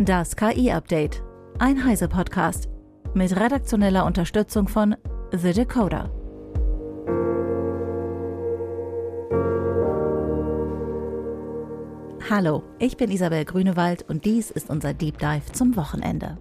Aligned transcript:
Das 0.00 0.36
KI-Update. 0.36 1.24
Ein 1.58 1.84
Heise-Podcast. 1.84 2.68
Mit 3.14 3.34
redaktioneller 3.34 4.06
Unterstützung 4.06 4.68
von 4.68 4.94
The 5.32 5.52
Decoder. 5.52 6.08
Hallo, 12.30 12.62
ich 12.78 12.96
bin 12.96 13.10
Isabel 13.10 13.44
Grünewald 13.44 14.08
und 14.08 14.24
dies 14.24 14.52
ist 14.52 14.70
unser 14.70 14.94
Deep 14.94 15.18
Dive 15.18 15.50
zum 15.50 15.74
Wochenende. 15.74 16.38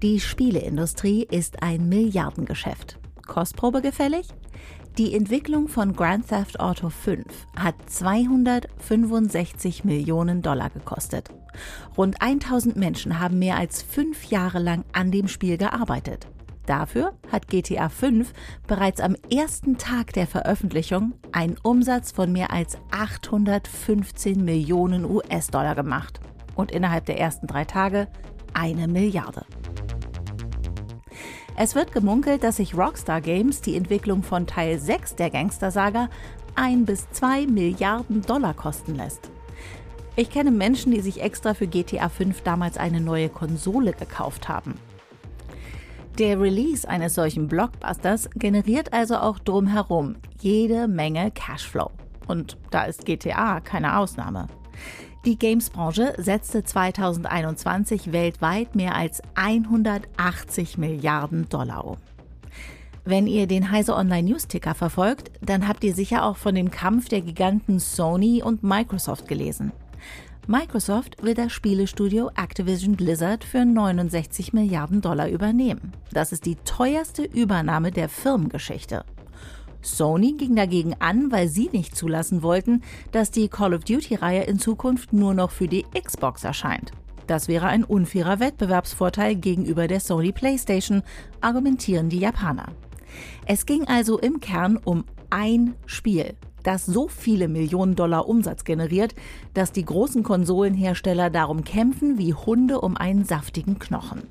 Die 0.00 0.20
Spieleindustrie 0.20 1.26
ist 1.28 1.64
ein 1.64 1.88
Milliardengeschäft. 1.88 3.00
Kostprobe 3.26 3.82
gefällig? 3.82 4.28
Die 4.98 5.14
Entwicklung 5.14 5.68
von 5.68 5.94
Grand 5.94 6.26
Theft 6.26 6.58
Auto 6.58 6.90
5 6.90 7.24
hat 7.54 7.76
265 7.86 9.84
Millionen 9.84 10.42
Dollar 10.42 10.70
gekostet. 10.70 11.28
Rund 11.96 12.20
1000 12.20 12.76
Menschen 12.76 13.20
haben 13.20 13.38
mehr 13.38 13.56
als 13.56 13.80
fünf 13.80 14.24
Jahre 14.24 14.58
lang 14.58 14.84
an 14.92 15.12
dem 15.12 15.28
Spiel 15.28 15.56
gearbeitet. 15.56 16.26
Dafür 16.66 17.12
hat 17.30 17.46
GTA 17.46 17.88
5 17.90 18.32
bereits 18.66 19.00
am 19.00 19.14
ersten 19.30 19.78
Tag 19.78 20.14
der 20.14 20.26
Veröffentlichung 20.26 21.14
einen 21.30 21.58
Umsatz 21.62 22.10
von 22.10 22.32
mehr 22.32 22.52
als 22.52 22.76
815 22.90 24.44
Millionen 24.44 25.04
US-Dollar 25.04 25.76
gemacht 25.76 26.18
und 26.56 26.72
innerhalb 26.72 27.06
der 27.06 27.20
ersten 27.20 27.46
drei 27.46 27.64
Tage 27.64 28.08
eine 28.52 28.88
Milliarde. 28.88 29.46
Es 31.60 31.74
wird 31.74 31.90
gemunkelt, 31.90 32.44
dass 32.44 32.58
sich 32.58 32.76
Rockstar 32.78 33.20
Games 33.20 33.60
die 33.60 33.74
Entwicklung 33.74 34.22
von 34.22 34.46
Teil 34.46 34.78
6 34.78 35.16
der 35.16 35.28
Gangster-Saga 35.28 36.08
ein 36.54 36.84
bis 36.84 37.10
zwei 37.10 37.48
Milliarden 37.48 38.22
Dollar 38.22 38.54
kosten 38.54 38.94
lässt. 38.94 39.28
Ich 40.14 40.30
kenne 40.30 40.52
Menschen, 40.52 40.92
die 40.92 41.00
sich 41.00 41.20
extra 41.20 41.54
für 41.54 41.66
GTA 41.66 42.10
5 42.10 42.42
damals 42.42 42.78
eine 42.78 43.00
neue 43.00 43.28
Konsole 43.28 43.92
gekauft 43.92 44.48
haben. 44.48 44.76
Der 46.20 46.40
Release 46.40 46.88
eines 46.88 47.16
solchen 47.16 47.48
Blockbusters 47.48 48.30
generiert 48.36 48.92
also 48.92 49.16
auch 49.16 49.40
drumherum 49.40 50.14
jede 50.40 50.86
Menge 50.86 51.32
Cashflow. 51.32 51.90
Und 52.28 52.56
da 52.70 52.84
ist 52.84 53.04
GTA 53.04 53.58
keine 53.58 53.98
Ausnahme. 53.98 54.46
Die 55.24 55.38
Games-Branche 55.38 56.14
setzte 56.18 56.62
2021 56.62 58.12
weltweit 58.12 58.76
mehr 58.76 58.94
als 58.94 59.20
180 59.34 60.78
Milliarden 60.78 61.48
Dollar 61.48 61.84
um. 61.84 61.96
Wenn 63.04 63.26
ihr 63.26 63.46
den 63.46 63.70
Heise 63.70 63.96
Online 63.96 64.30
News 64.30 64.46
Ticker 64.46 64.74
verfolgt, 64.74 65.30
dann 65.40 65.66
habt 65.66 65.82
ihr 65.82 65.94
sicher 65.94 66.24
auch 66.24 66.36
von 66.36 66.54
dem 66.54 66.70
Kampf 66.70 67.08
der 67.08 67.22
Giganten 67.22 67.80
Sony 67.80 68.42
und 68.42 68.62
Microsoft 68.62 69.26
gelesen. 69.26 69.72
Microsoft 70.46 71.22
will 71.22 71.34
das 71.34 71.52
Spielestudio 71.52 72.30
Activision 72.36 72.96
Blizzard 72.96 73.44
für 73.44 73.64
69 73.64 74.52
Milliarden 74.52 75.00
Dollar 75.00 75.28
übernehmen. 75.28 75.92
Das 76.12 76.32
ist 76.32 76.46
die 76.46 76.56
teuerste 76.56 77.22
Übernahme 77.22 77.90
der 77.90 78.08
Firmengeschichte. 78.08 79.04
Sony 79.96 80.32
ging 80.32 80.56
dagegen 80.56 80.94
an, 80.98 81.32
weil 81.32 81.48
sie 81.48 81.70
nicht 81.72 81.96
zulassen 81.96 82.42
wollten, 82.42 82.82
dass 83.12 83.30
die 83.30 83.48
Call 83.48 83.74
of 83.74 83.84
Duty-Reihe 83.84 84.42
in 84.42 84.58
Zukunft 84.58 85.12
nur 85.12 85.34
noch 85.34 85.50
für 85.50 85.68
die 85.68 85.84
Xbox 85.98 86.44
erscheint. 86.44 86.92
Das 87.26 87.46
wäre 87.46 87.66
ein 87.66 87.84
unfairer 87.84 88.40
Wettbewerbsvorteil 88.40 89.36
gegenüber 89.36 89.86
der 89.86 90.00
Sony 90.00 90.32
PlayStation, 90.32 91.02
argumentieren 91.40 92.08
die 92.08 92.20
Japaner. 92.20 92.72
Es 93.46 93.66
ging 93.66 93.86
also 93.86 94.18
im 94.18 94.40
Kern 94.40 94.76
um 94.76 95.04
ein 95.30 95.74
Spiel, 95.86 96.34
das 96.62 96.86
so 96.86 97.08
viele 97.08 97.48
Millionen 97.48 97.96
Dollar 97.96 98.28
Umsatz 98.28 98.64
generiert, 98.64 99.14
dass 99.54 99.72
die 99.72 99.84
großen 99.84 100.22
Konsolenhersteller 100.22 101.30
darum 101.30 101.64
kämpfen 101.64 102.18
wie 102.18 102.34
Hunde 102.34 102.80
um 102.80 102.96
einen 102.96 103.24
saftigen 103.24 103.78
Knochen. 103.78 104.22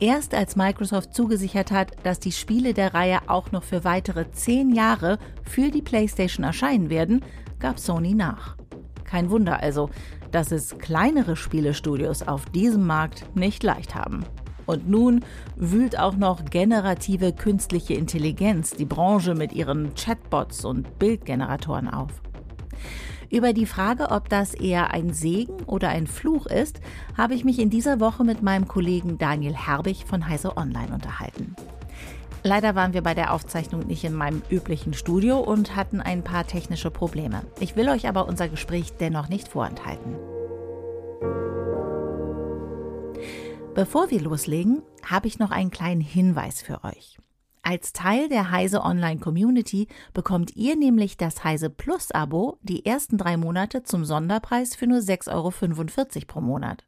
Erst 0.00 0.32
als 0.32 0.54
Microsoft 0.54 1.12
zugesichert 1.12 1.72
hat, 1.72 1.92
dass 2.04 2.20
die 2.20 2.30
Spiele 2.30 2.72
der 2.72 2.94
Reihe 2.94 3.18
auch 3.26 3.50
noch 3.50 3.64
für 3.64 3.82
weitere 3.82 4.30
zehn 4.30 4.72
Jahre 4.72 5.18
für 5.42 5.72
die 5.72 5.82
PlayStation 5.82 6.44
erscheinen 6.44 6.88
werden, 6.88 7.24
gab 7.58 7.80
Sony 7.80 8.14
nach. 8.14 8.56
Kein 9.02 9.30
Wunder 9.30 9.60
also, 9.60 9.90
dass 10.30 10.52
es 10.52 10.78
kleinere 10.78 11.34
Spielestudios 11.34 12.22
auf 12.22 12.44
diesem 12.46 12.86
Markt 12.86 13.24
nicht 13.34 13.64
leicht 13.64 13.96
haben. 13.96 14.24
Und 14.66 14.88
nun 14.88 15.24
wühlt 15.56 15.98
auch 15.98 16.14
noch 16.14 16.44
generative 16.44 17.32
künstliche 17.32 17.94
Intelligenz 17.94 18.72
die 18.72 18.84
Branche 18.84 19.34
mit 19.34 19.52
ihren 19.52 19.94
Chatbots 19.94 20.64
und 20.64 20.98
Bildgeneratoren 21.00 21.88
auf. 21.88 22.12
Über 23.30 23.52
die 23.52 23.66
Frage, 23.66 24.10
ob 24.10 24.30
das 24.30 24.54
eher 24.54 24.92
ein 24.92 25.12
Segen 25.12 25.62
oder 25.66 25.90
ein 25.90 26.06
Fluch 26.06 26.46
ist, 26.46 26.80
habe 27.16 27.34
ich 27.34 27.44
mich 27.44 27.58
in 27.58 27.68
dieser 27.68 28.00
Woche 28.00 28.24
mit 28.24 28.42
meinem 28.42 28.66
Kollegen 28.66 29.18
Daniel 29.18 29.54
Herbig 29.54 30.06
von 30.06 30.28
Heise 30.28 30.56
Online 30.56 30.94
unterhalten. 30.94 31.54
Leider 32.42 32.74
waren 32.74 32.94
wir 32.94 33.02
bei 33.02 33.14
der 33.14 33.34
Aufzeichnung 33.34 33.86
nicht 33.86 34.04
in 34.04 34.14
meinem 34.14 34.42
üblichen 34.48 34.94
Studio 34.94 35.38
und 35.40 35.76
hatten 35.76 36.00
ein 36.00 36.24
paar 36.24 36.46
technische 36.46 36.90
Probleme. 36.90 37.42
Ich 37.60 37.76
will 37.76 37.88
euch 37.90 38.08
aber 38.08 38.26
unser 38.26 38.48
Gespräch 38.48 38.92
dennoch 38.98 39.28
nicht 39.28 39.48
vorenthalten. 39.48 40.16
Bevor 43.74 44.10
wir 44.10 44.20
loslegen, 44.20 44.82
habe 45.04 45.26
ich 45.26 45.38
noch 45.38 45.50
einen 45.50 45.70
kleinen 45.70 46.00
Hinweis 46.00 46.62
für 46.62 46.82
euch. 46.84 47.18
Als 47.68 47.92
Teil 47.92 48.30
der 48.30 48.50
Heise 48.50 48.80
Online 48.80 49.20
Community 49.20 49.88
bekommt 50.14 50.56
ihr 50.56 50.74
nämlich 50.74 51.18
das 51.18 51.44
Heise 51.44 51.68
Plus 51.68 52.10
Abo 52.12 52.56
die 52.62 52.86
ersten 52.86 53.18
drei 53.18 53.36
Monate 53.36 53.82
zum 53.82 54.06
Sonderpreis 54.06 54.74
für 54.74 54.86
nur 54.86 55.00
6,45 55.00 55.28
Euro 55.34 56.26
pro 56.26 56.40
Monat. 56.40 56.86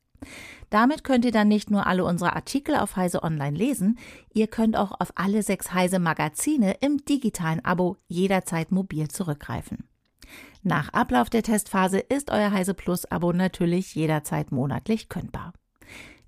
Damit 0.71 1.05
könnt 1.05 1.27
ihr 1.27 1.33
dann 1.33 1.49
nicht 1.49 1.71
nur 1.71 1.87
alle 1.87 2.03
unsere 2.03 2.35
Artikel 2.35 2.77
auf 2.77 2.97
Heise 2.97 3.23
Online 3.23 3.55
lesen, 3.55 3.99
ihr 4.33 4.47
könnt 4.47 4.75
auch 4.75 4.99
auf 4.99 5.13
alle 5.17 5.43
sechs 5.43 5.75
Heise 5.75 5.99
Magazine 5.99 6.79
im 6.81 7.05
digitalen 7.05 7.63
Abo 7.63 7.99
jederzeit 8.09 8.73
mobil 8.73 9.09
zurückgreifen. 9.09 9.87
Nach 10.63 10.95
Ablauf 10.95 11.29
der 11.29 11.43
Testphase 11.43 11.99
ist 11.99 12.31
euer 12.31 12.53
Heise 12.53 12.73
Plus 12.73 13.05
Abo 13.05 13.35
natürlich 13.35 13.95
jederzeit 13.95 14.51
monatlich 14.51 15.11
kündbar. 15.11 15.53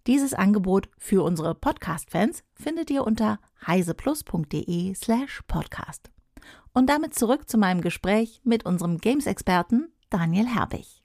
Dieses 0.09 0.35
Angebot 0.35 0.89
für 0.99 1.23
unsere 1.23 1.55
Podcast-Fans 1.55 2.43
findet 2.55 2.91
ihr 2.91 3.07
unter 3.07 3.39
heiseplus.de 3.65 4.95
slash 4.95 5.43
podcast. 5.47 6.11
Und 6.73 6.91
damit 6.91 7.15
zurück 7.15 7.49
zu 7.49 7.57
meinem 7.57 7.83
Gespräch 7.83 8.41
mit 8.43 8.67
unserem 8.67 8.99
Games-Experten 8.99 9.93
Daniel 10.11 10.47
Herbig. 10.47 11.05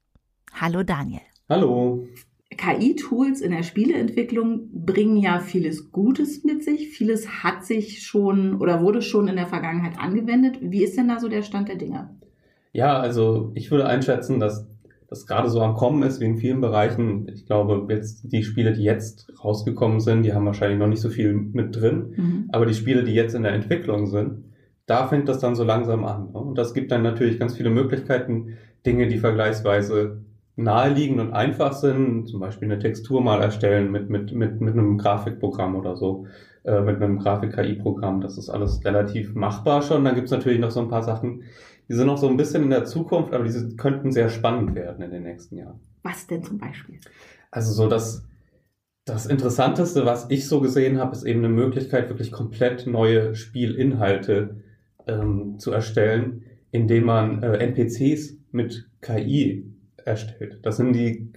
Hallo 0.52 0.82
Daniel. 0.82 1.22
Hallo. 1.48 2.08
KI-Tools 2.50 3.42
in 3.42 3.52
der 3.52 3.62
Spieleentwicklung 3.62 4.70
bringen 4.74 5.18
ja 5.18 5.42
vieles 5.42 5.92
Gutes 5.92 6.44
mit 6.44 6.64
sich. 6.64 6.90
Vieles 6.90 7.44
hat 7.44 7.66
sich 7.66 8.04
schon 8.04 8.56
oder 8.60 8.82
wurde 8.82 9.04
schon 9.04 9.28
in 9.28 9.36
der 9.36 9.46
Vergangenheit 9.46 10.00
angewendet. 10.00 10.58
Wie 10.60 10.84
ist 10.84 10.98
denn 10.98 11.10
da 11.10 11.20
so 11.20 11.28
der 11.28 11.44
Stand 11.44 11.70
der 11.70 11.76
Dinge? 11.76 12.18
Ja, 12.74 13.00
also 13.00 13.52
ich 13.54 13.70
würde 13.70 13.86
einschätzen, 13.86 14.40
dass 14.40 14.68
das 15.10 15.26
gerade 15.26 15.50
so 15.50 15.62
am 15.62 15.76
Kommen 15.76 16.04
ist, 16.04 16.20
wie 16.20 16.26
in 16.26 16.38
vielen 16.38 16.60
Bereichen. 16.60 17.30
Ich 17.34 17.46
glaube, 17.46 17.86
jetzt 17.94 18.32
die 18.32 18.44
Spiele, 18.44 18.74
die 18.74 18.84
jetzt 18.84 19.32
rausgekommen 19.44 20.00
sind, 20.00 20.24
die 20.24 20.34
haben 20.34 20.46
wahrscheinlich 20.46 20.80
noch 20.80 20.88
nicht 20.88 21.02
so 21.02 21.10
viel 21.10 21.34
mit 21.34 21.76
drin. 21.76 22.14
Mhm. 22.16 22.50
Aber 22.52 22.66
die 22.66 22.74
Spiele, 22.74 23.04
die 23.04 23.14
jetzt 23.14 23.34
in 23.34 23.44
der 23.44 23.54
Entwicklung 23.54 24.08
sind, 24.08 24.44
da 24.86 25.08
fängt 25.08 25.30
das 25.30 25.40
dann 25.40 25.56
so 25.56 25.64
langsam 25.64 26.04
an. 26.06 26.32
Ne? 26.34 26.40
Und 26.40 26.58
das 26.58 26.74
gibt 26.74 26.92
dann 26.92 27.04
natürlich 27.04 27.40
ganz 27.40 27.56
viele 27.56 27.70
Möglichkeiten, 27.70 28.58
Dinge, 28.86 29.08
die 29.08 29.18
vergleichsweise 29.18 30.22
naheliegend 30.58 31.20
und 31.20 31.34
einfach 31.34 31.74
sind, 31.74 32.28
zum 32.28 32.40
Beispiel 32.40 32.70
eine 32.70 32.80
Textur 32.80 33.22
mal 33.22 33.42
erstellen 33.42 33.92
mit, 33.92 34.10
mit, 34.10 34.34
mit, 34.34 34.60
mit 34.60 34.74
einem 34.74 34.98
Grafikprogramm 34.98 35.76
oder 35.76 35.96
so, 35.96 36.26
äh, 36.68 36.82
mit 36.82 36.98
einem 36.98 37.18
Grafik-KI-Programm. 37.18 38.22
Das 38.22 38.38
ist 38.38 38.50
alles 38.50 38.84
relativ 38.84 39.34
machbar 39.34 39.82
schon. 39.82 40.04
Dann 40.04 40.16
gibt's 40.16 40.32
natürlich 40.32 40.60
noch 40.60 40.72
so 40.72 40.82
ein 40.82 40.90
paar 40.90 41.04
Sachen, 41.04 41.44
die 41.88 41.94
sind 41.94 42.08
noch 42.08 42.18
so 42.18 42.28
ein 42.28 42.36
bisschen 42.36 42.64
in 42.64 42.70
der 42.70 42.84
Zukunft, 42.84 43.34
aber 43.34 43.46
diese 43.46 43.76
könnten 43.78 44.12
sehr 44.12 44.28
spannend 44.28 44.76
werden 44.76 45.02
in 45.02 45.12
den 45.12 45.24
nächsten 45.24 45.56
Jahren. 45.56 45.80
Was 46.04 46.28
denn 46.28 46.44
zum 46.44 46.58
Beispiel? 46.58 47.00
Also 47.52 47.72
so 47.72 47.88
das, 47.88 48.26
das 49.06 49.26
Interessanteste, 49.26 50.06
was 50.06 50.30
ich 50.30 50.48
so 50.48 50.60
gesehen 50.60 51.00
habe, 51.00 51.14
ist 51.14 51.24
eben 51.24 51.40
eine 51.40 51.50
Möglichkeit, 51.54 52.10
wirklich 52.10 52.32
komplett 52.32 52.86
neue 52.86 53.36
Spielinhalte 53.36 54.58
ähm, 55.08 55.60
zu 55.60 55.72
erstellen, 55.72 56.44
indem 56.72 57.06
man 57.06 57.42
äh, 57.42 57.58
NPCs 57.60 58.38
mit 58.52 58.90
KI 59.02 59.72
erstellt. 60.04 60.60
Das 60.64 60.76
sind 60.76 60.92
die, 60.92 61.32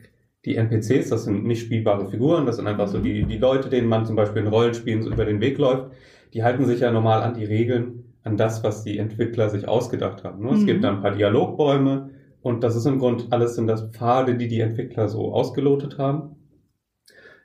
die 0.44 0.56
NPCs, 0.56 1.10
das 1.10 1.24
sind 1.24 1.44
nicht 1.44 1.60
spielbare 1.60 2.08
Figuren, 2.08 2.46
das 2.46 2.56
sind 2.56 2.66
einfach 2.66 2.88
so 2.88 2.98
die, 2.98 3.24
die 3.24 3.38
Leute, 3.38 3.68
denen 3.68 3.88
man 3.88 4.06
zum 4.06 4.16
Beispiel 4.16 4.42
in 4.42 4.48
Rollenspielen 4.48 5.02
so 5.02 5.10
über 5.10 5.24
den 5.24 5.40
Weg 5.40 5.58
läuft. 5.58 5.92
Die 6.32 6.42
halten 6.42 6.64
sich 6.64 6.80
ja 6.80 6.90
normal 6.90 7.22
an 7.22 7.34
die 7.34 7.44
Regeln 7.44 8.04
an 8.22 8.36
das, 8.36 8.64
was 8.64 8.82
die 8.82 8.98
Entwickler 8.98 9.50
sich 9.50 9.68
ausgedacht 9.68 10.24
haben. 10.24 10.44
Ne? 10.44 10.52
Es 10.52 10.64
gibt 10.64 10.78
mhm. 10.78 10.82
da 10.82 10.90
ein 10.90 11.02
paar 11.02 11.12
Dialogbäume 11.12 12.10
und 12.42 12.62
das 12.64 12.76
ist 12.76 12.86
im 12.86 12.98
Grunde 12.98 13.24
alles 13.30 13.54
sind 13.54 13.66
das 13.66 13.90
Pfade, 13.90 14.36
die 14.36 14.48
die 14.48 14.60
Entwickler 14.60 15.08
so 15.08 15.32
ausgelotet 15.32 15.98
haben. 15.98 16.36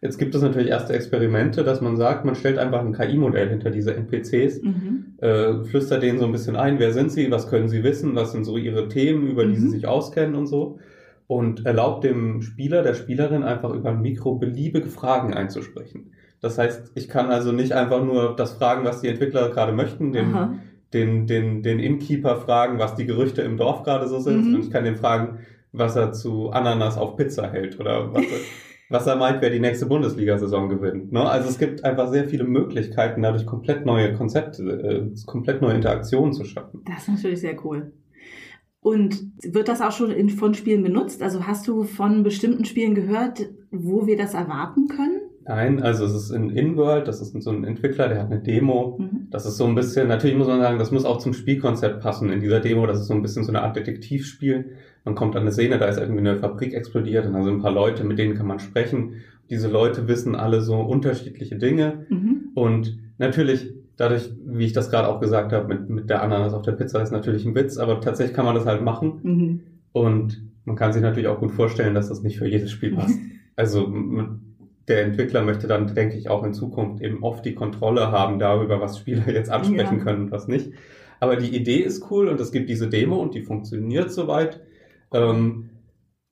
Jetzt 0.01 0.17
gibt 0.17 0.35
es 0.35 0.41
natürlich 0.41 0.69
erste 0.69 0.93
Experimente, 0.93 1.63
dass 1.63 1.81
man 1.81 1.97
sagt, 1.97 2.25
man 2.25 2.35
stellt 2.35 2.59
einfach 2.59 2.81
ein 2.81 2.93
KI-Modell 2.93 3.49
hinter 3.49 3.71
diese 3.71 3.95
NPCs, 3.95 4.61
mhm. 4.61 5.15
äh, 5.17 5.63
flüstert 5.63 6.03
denen 6.03 6.19
so 6.19 6.25
ein 6.25 6.31
bisschen 6.31 6.55
ein, 6.55 6.79
wer 6.79 6.93
sind 6.93 7.11
sie, 7.11 7.31
was 7.31 7.49
können 7.49 7.69
sie 7.69 7.83
wissen, 7.83 8.15
was 8.15 8.31
sind 8.31 8.43
so 8.43 8.57
ihre 8.57 8.87
Themen, 8.87 9.27
über 9.27 9.45
die 9.45 9.55
sie 9.55 9.65
mhm. 9.67 9.71
sich 9.71 9.87
auskennen 9.87 10.35
und 10.35 10.47
so. 10.47 10.77
Und 11.27 11.65
erlaubt 11.65 12.03
dem 12.03 12.41
Spieler, 12.41 12.83
der 12.83 12.93
Spielerin 12.93 13.43
einfach 13.43 13.73
über 13.73 13.89
ein 13.89 14.01
Mikro 14.01 14.35
beliebige 14.35 14.89
Fragen 14.89 15.33
einzusprechen. 15.33 16.11
Das 16.41 16.57
heißt, 16.57 16.91
ich 16.95 17.09
kann 17.09 17.31
also 17.31 17.51
nicht 17.51 17.71
einfach 17.71 18.03
nur 18.03 18.35
das 18.35 18.53
fragen, 18.53 18.85
was 18.85 19.01
die 19.01 19.07
Entwickler 19.07 19.49
gerade 19.49 19.71
möchten, 19.71 20.11
den, 20.11 20.59
den, 20.93 21.25
den, 21.25 21.63
den 21.63 21.79
Innkeeper 21.79 22.35
fragen, 22.37 22.77
was 22.77 22.95
die 22.95 23.05
Gerüchte 23.05 23.41
im 23.41 23.57
Dorf 23.57 23.83
gerade 23.83 24.07
so 24.07 24.19
sind, 24.19 24.49
mhm. 24.49 24.55
und 24.55 24.65
ich 24.65 24.71
kann 24.71 24.83
den 24.83 24.95
fragen, 24.95 25.39
was 25.71 25.95
er 25.95 26.13
zu 26.13 26.51
Ananas 26.51 26.97
auf 26.97 27.15
Pizza 27.15 27.49
hält 27.51 27.79
oder 27.79 28.13
was 28.13 28.23
er, 28.23 28.37
was 28.89 29.07
er 29.07 29.15
meint, 29.15 29.41
wer 29.41 29.49
die 29.49 29.59
nächste 29.59 29.87
Bundesliga-Saison 29.87 30.69
gewinnt. 30.69 31.11
Ne? 31.11 31.27
Also 31.27 31.49
es 31.49 31.57
gibt 31.57 31.83
einfach 31.83 32.09
sehr 32.09 32.25
viele 32.25 32.43
Möglichkeiten, 32.43 33.23
dadurch 33.23 33.45
komplett 33.45 33.85
neue 33.85 34.13
Konzepte, 34.13 34.63
äh, 34.63 35.25
komplett 35.25 35.61
neue 35.61 35.75
Interaktionen 35.75 36.33
zu 36.33 36.45
schaffen. 36.45 36.81
Das 36.85 37.07
ist 37.07 37.15
natürlich 37.15 37.41
sehr 37.41 37.65
cool. 37.65 37.91
Und 38.85 39.31
wird 39.41 39.67
das 39.67 39.81
auch 39.81 39.91
schon 39.91 40.11
in, 40.11 40.29
von 40.29 40.53
Spielen 40.53 40.83
benutzt? 40.83 41.23
Also 41.23 41.47
hast 41.47 41.67
du 41.67 41.85
von 41.85 42.21
bestimmten 42.21 42.65
Spielen 42.65 42.93
gehört, 42.93 43.49
wo 43.71 44.05
wir 44.05 44.15
das 44.15 44.35
erwarten 44.35 44.87
können? 44.87 45.21
Nein, 45.47 45.81
also 45.81 46.05
es 46.05 46.13
ist 46.13 46.29
in 46.29 46.51
InWorld, 46.51 47.07
das 47.07 47.19
ist 47.19 47.33
so 47.41 47.49
ein 47.49 47.63
Entwickler, 47.63 48.09
der 48.09 48.19
hat 48.19 48.31
eine 48.31 48.43
Demo. 48.43 48.99
Mhm. 48.99 49.27
Das 49.31 49.47
ist 49.47 49.57
so 49.57 49.65
ein 49.65 49.73
bisschen, 49.73 50.07
natürlich 50.07 50.37
muss 50.37 50.45
man 50.45 50.59
sagen, 50.59 50.77
das 50.77 50.91
muss 50.91 51.03
auch 51.03 51.17
zum 51.17 51.33
Spielkonzept 51.33 51.99
passen 51.99 52.29
in 52.29 52.41
dieser 52.41 52.59
Demo. 52.59 52.85
Das 52.85 52.99
ist 52.99 53.07
so 53.07 53.15
ein 53.15 53.23
bisschen 53.23 53.43
so 53.43 53.51
eine 53.51 53.63
Art 53.63 53.75
Detektivspiel. 53.75 54.73
Man 55.03 55.15
kommt 55.15 55.35
an 55.35 55.41
eine 55.41 55.51
Szene, 55.51 55.79
da 55.79 55.87
ist 55.87 55.97
irgendwie 55.97 56.19
eine 56.19 56.37
Fabrik 56.37 56.75
explodiert 56.75 57.25
und 57.25 57.33
da 57.33 57.41
sind 57.41 57.55
ein 57.55 57.61
paar 57.63 57.73
Leute, 57.73 58.03
mit 58.03 58.19
denen 58.19 58.35
kann 58.35 58.45
man 58.45 58.59
sprechen. 58.59 59.15
Diese 59.49 59.67
Leute 59.67 60.07
wissen 60.07 60.35
alle 60.35 60.61
so 60.61 60.75
unterschiedliche 60.75 61.55
Dinge. 61.55 62.05
Mhm. 62.09 62.51
Und 62.53 62.99
natürlich 63.17 63.73
dadurch, 63.97 64.29
wie 64.45 64.65
ich 64.65 64.73
das 64.73 64.89
gerade 64.89 65.07
auch 65.07 65.19
gesagt 65.19 65.53
habe, 65.53 65.67
mit, 65.67 65.89
mit 65.89 66.09
der 66.09 66.21
Ananas 66.21 66.53
auf 66.53 66.63
der 66.63 66.73
Pizza 66.73 67.01
ist 67.01 67.11
natürlich 67.11 67.45
ein 67.45 67.55
Witz, 67.55 67.77
aber 67.77 68.01
tatsächlich 68.01 68.35
kann 68.35 68.45
man 68.45 68.55
das 68.55 68.65
halt 68.65 68.81
machen. 68.81 69.19
Mhm. 69.23 69.59
Und 69.91 70.43
man 70.65 70.75
kann 70.75 70.93
sich 70.93 71.01
natürlich 71.01 71.27
auch 71.27 71.39
gut 71.39 71.51
vorstellen, 71.51 71.93
dass 71.93 72.09
das 72.09 72.23
nicht 72.23 72.37
für 72.37 72.47
jedes 72.47 72.71
Spiel 72.71 72.95
passt. 72.95 73.17
also 73.55 73.91
der 74.87 75.03
Entwickler 75.03 75.43
möchte 75.43 75.67
dann, 75.67 75.93
denke 75.93 76.17
ich, 76.17 76.29
auch 76.29 76.43
in 76.43 76.53
Zukunft 76.53 77.01
eben 77.01 77.23
oft 77.23 77.45
die 77.45 77.55
Kontrolle 77.55 78.11
haben 78.11 78.39
darüber, 78.39 78.81
was 78.81 78.99
Spieler 78.99 79.29
jetzt 79.31 79.49
ansprechen 79.49 79.97
ja. 79.99 80.03
können 80.03 80.23
und 80.25 80.31
was 80.31 80.47
nicht. 80.47 80.71
Aber 81.19 81.37
die 81.37 81.55
Idee 81.55 81.79
ist 81.79 82.11
cool 82.11 82.27
und 82.27 82.39
es 82.39 82.51
gibt 82.51 82.69
diese 82.69 82.89
Demo 82.89 83.17
und 83.17 83.33
die 83.33 83.41
funktioniert 83.41 84.11
soweit. 84.11 84.61
Ähm, 85.13 85.69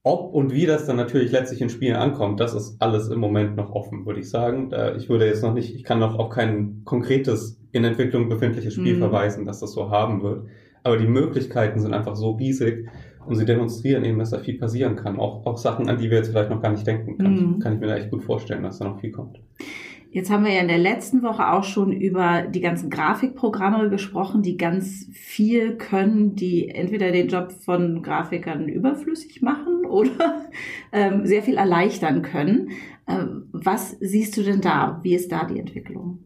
ob 0.04 0.34
und 0.34 0.54
wie 0.54 0.66
das 0.66 0.86
dann 0.86 0.98
natürlich 0.98 1.32
letztlich 1.32 1.62
in 1.62 1.70
Spielen 1.70 1.96
ankommt, 1.96 2.40
das 2.40 2.54
ist 2.54 2.76
alles 2.80 3.08
im 3.08 3.20
Moment 3.20 3.56
noch 3.56 3.72
offen, 3.72 4.06
würde 4.06 4.20
ich 4.20 4.30
sagen. 4.30 4.70
Ich 4.98 5.10
würde 5.10 5.26
jetzt 5.26 5.44
noch 5.44 5.54
nicht, 5.54 5.74
ich 5.74 5.84
kann 5.86 6.00
noch 6.00 6.20
auf 6.20 6.30
kein 6.30 6.82
konkretes 6.84 7.58
in 7.72 7.86
Entwicklung 7.86 8.28
befindliches 8.28 8.74
Spiel 8.74 8.96
mhm. 8.96 9.00
verweisen, 9.00 9.46
dass 9.46 9.62
das 9.62 9.72
so 9.72 9.90
haben 9.90 10.22
wird. 10.22 10.46
Aber 10.84 10.98
die 10.98 11.08
Möglichkeiten 11.08 11.80
sind 11.80 11.94
einfach 11.94 12.18
so 12.18 12.32
riesig 12.32 12.90
und 13.26 13.36
sie 13.36 13.46
demonstrieren 13.46 14.04
eben, 14.04 14.20
dass 14.20 14.32
da 14.32 14.40
viel 14.40 14.60
passieren 14.60 14.98
kann. 14.98 15.18
Auch, 15.18 15.46
auch 15.46 15.58
Sachen, 15.58 15.88
an 15.88 15.98
die 15.98 16.10
wir 16.10 16.18
jetzt 16.18 16.30
vielleicht 16.30 16.50
noch 16.50 16.62
gar 16.62 16.72
nicht 16.72 16.86
denken 16.86 17.18
können. 17.18 17.54
Mhm. 17.56 17.60
Kann 17.60 17.76
ich 17.76 17.80
mir 17.80 17.88
da 17.88 17.96
echt 17.96 18.12
gut 18.12 18.24
vorstellen, 18.24 18.64
dass 18.64 18.80
da 18.80 18.86
noch 18.86 19.00
viel 19.00 19.12
kommt. 19.12 19.40
Jetzt 20.14 20.30
haben 20.30 20.46
wir 20.46 20.54
ja 20.54 20.62
in 20.62 20.68
der 20.68 20.78
letzten 20.78 21.24
Woche 21.24 21.52
auch 21.52 21.64
schon 21.64 21.92
über 21.92 22.44
die 22.44 22.62
ganzen 22.62 22.92
Grafikprogramme 22.92 23.90
gesprochen, 23.90 24.44
die 24.44 24.58
ganz 24.58 25.08
viel 25.12 25.76
können, 25.76 26.36
die 26.36 26.70
entweder 26.70 27.12
den 27.12 27.30
Job 27.30 27.52
von 27.52 28.04
Grafikern 28.04 28.68
überflüssig 28.68 29.42
machen 29.42 29.86
oder 29.90 30.46
ähm, 30.92 31.26
sehr 31.26 31.42
viel 31.42 31.58
erleichtern 31.58 32.22
können. 32.22 32.70
Ähm, 33.08 33.48
was 33.54 33.98
siehst 34.00 34.38
du 34.38 34.44
denn 34.44 34.62
da? 34.62 35.00
Wie 35.02 35.16
ist 35.16 35.32
da 35.32 35.46
die 35.46 35.58
Entwicklung? 35.58 36.20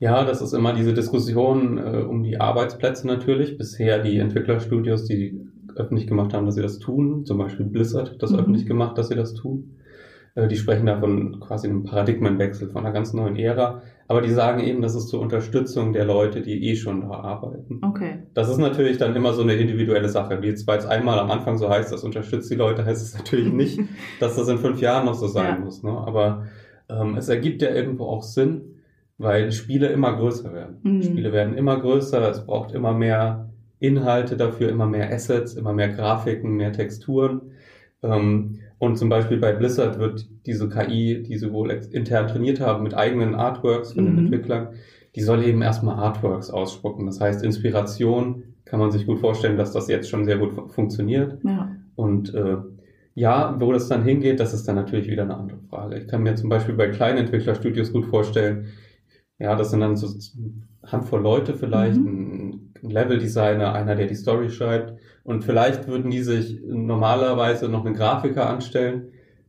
Ja, 0.00 0.24
das 0.24 0.42
ist 0.42 0.52
immer 0.52 0.72
diese 0.72 0.92
Diskussion 0.92 1.78
äh, 1.78 1.98
um 1.98 2.24
die 2.24 2.40
Arbeitsplätze 2.40 3.06
natürlich. 3.06 3.56
Bisher 3.56 4.02
die 4.02 4.18
Entwicklerstudios, 4.18 5.04
die 5.04 5.40
öffentlich 5.76 6.08
gemacht 6.08 6.34
haben, 6.34 6.46
dass 6.46 6.56
sie 6.56 6.62
das 6.62 6.80
tun, 6.80 7.24
zum 7.24 7.38
Beispiel 7.38 7.66
Blizzard 7.66 8.10
hat 8.10 8.22
das 8.22 8.32
mhm. 8.32 8.40
öffentlich 8.40 8.66
gemacht, 8.66 8.98
dass 8.98 9.08
sie 9.08 9.14
das 9.14 9.34
tun. 9.34 9.77
Äh, 10.34 10.48
die 10.48 10.56
sprechen 10.56 10.86
da 10.86 10.98
von 10.98 11.40
quasi 11.40 11.68
einem 11.68 11.84
Paradigmenwechsel, 11.84 12.68
von 12.68 12.84
einer 12.84 12.92
ganz 12.92 13.12
neuen 13.12 13.36
Ära. 13.36 13.82
Aber 14.06 14.22
die 14.22 14.30
sagen 14.30 14.60
eben, 14.60 14.80
das 14.80 14.94
ist 14.94 15.08
zur 15.08 15.20
Unterstützung 15.20 15.92
der 15.92 16.04
Leute, 16.04 16.40
die 16.40 16.70
eh 16.70 16.76
schon 16.76 17.02
da 17.02 17.10
arbeiten. 17.10 17.80
Okay. 17.84 18.20
Das 18.34 18.48
ist 18.48 18.58
natürlich 18.58 18.96
dann 18.96 19.14
immer 19.14 19.34
so 19.34 19.42
eine 19.42 19.54
individuelle 19.54 20.08
Sache. 20.08 20.40
Wie 20.40 20.46
jetzt, 20.46 20.66
weil 20.66 20.78
es 20.78 20.86
einmal 20.86 21.18
am 21.18 21.30
Anfang 21.30 21.58
so 21.58 21.68
heißt, 21.68 21.92
das 21.92 22.04
unterstützt 22.04 22.50
die 22.50 22.54
Leute, 22.54 22.84
heißt 22.86 23.02
es 23.02 23.16
natürlich 23.16 23.52
nicht, 23.52 23.80
dass 24.20 24.36
das 24.36 24.48
in 24.48 24.58
fünf 24.58 24.80
Jahren 24.80 25.06
noch 25.06 25.14
so 25.14 25.26
sein 25.26 25.56
ja. 25.58 25.64
muss. 25.64 25.82
Ne? 25.82 25.90
Aber 25.90 26.46
ähm, 26.88 27.16
es 27.16 27.28
ergibt 27.28 27.62
ja 27.62 27.70
irgendwo 27.70 28.04
auch 28.04 28.22
Sinn, 28.22 28.76
weil 29.18 29.52
Spiele 29.52 29.88
immer 29.88 30.16
größer 30.16 30.52
werden. 30.52 30.78
Mhm. 30.82 31.02
Spiele 31.02 31.32
werden 31.32 31.54
immer 31.54 31.78
größer, 31.78 32.30
es 32.30 32.46
braucht 32.46 32.72
immer 32.72 32.94
mehr 32.94 33.50
Inhalte 33.80 34.36
dafür, 34.36 34.70
immer 34.70 34.86
mehr 34.86 35.12
Assets, 35.12 35.54
immer 35.54 35.72
mehr 35.72 35.88
Grafiken, 35.88 36.56
mehr 36.56 36.72
Texturen. 36.72 37.52
Ähm, 38.02 38.60
und 38.78 38.96
zum 38.96 39.08
Beispiel 39.08 39.38
bei 39.38 39.52
Blizzard 39.52 39.98
wird 39.98 40.28
diese 40.46 40.68
KI, 40.68 41.22
die 41.22 41.36
sie 41.36 41.52
wohl 41.52 41.70
intern 41.70 42.28
trainiert 42.28 42.60
haben, 42.60 42.84
mit 42.84 42.94
eigenen 42.94 43.34
Artworks 43.34 43.92
von 43.92 44.04
mhm. 44.04 44.08
den 44.08 44.18
Entwicklern, 44.26 44.68
die 45.16 45.22
soll 45.22 45.42
eben 45.44 45.62
erstmal 45.62 45.96
Artworks 45.96 46.50
ausspucken. 46.50 47.06
Das 47.06 47.20
heißt, 47.20 47.42
Inspiration 47.42 48.44
kann 48.64 48.78
man 48.78 48.92
sich 48.92 49.06
gut 49.06 49.18
vorstellen, 49.18 49.56
dass 49.56 49.72
das 49.72 49.88
jetzt 49.88 50.08
schon 50.08 50.24
sehr 50.24 50.38
gut 50.38 50.52
funktioniert. 50.70 51.38
Ja. 51.42 51.74
Und 51.96 52.32
äh, 52.34 52.58
ja, 53.14 53.56
wo 53.58 53.72
das 53.72 53.88
dann 53.88 54.04
hingeht, 54.04 54.38
das 54.38 54.54
ist 54.54 54.68
dann 54.68 54.76
natürlich 54.76 55.08
wieder 55.08 55.24
eine 55.24 55.36
andere 55.36 55.58
Frage. 55.68 55.98
Ich 55.98 56.06
kann 56.06 56.22
mir 56.22 56.36
zum 56.36 56.48
Beispiel 56.48 56.76
bei 56.76 56.88
kleinen 56.88 57.18
Entwicklerstudios 57.18 57.92
gut 57.92 58.06
vorstellen, 58.06 58.66
ja, 59.40 59.56
das 59.56 59.70
sind 59.70 59.80
dann 59.80 59.96
so 59.96 60.08
Handvoll 60.84 61.22
Leute 61.22 61.54
vielleicht, 61.54 61.98
mhm. 61.98 62.70
ein 62.82 62.90
Level-Designer, 62.90 63.72
einer, 63.72 63.96
der 63.96 64.06
die 64.06 64.14
Story 64.14 64.50
schreibt. 64.50 64.94
Und 65.28 65.44
vielleicht 65.44 65.86
würden 65.88 66.10
die 66.10 66.22
sich 66.22 66.58
normalerweise 66.66 67.68
noch 67.68 67.84
einen 67.84 67.94
Grafiker 67.94 68.48
anstellen 68.48 69.08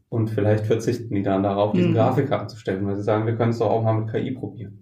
und 0.09 0.29
vielleicht 0.29 0.65
verzichten 0.65 1.15
die 1.15 1.23
dann 1.23 1.41
darauf, 1.41 1.71
diesen 1.71 1.91
mhm. 1.91 1.95
Grafiker 1.95 2.41
anzustellen, 2.41 2.85
weil 2.85 2.97
sie 2.97 3.03
sagen, 3.03 3.25
wir 3.25 3.37
können 3.37 3.51
es 3.51 3.59
doch 3.59 3.69
auch 3.69 3.81
mal 3.81 3.93
mit 3.93 4.11
KI 4.11 4.31
probieren. 4.31 4.79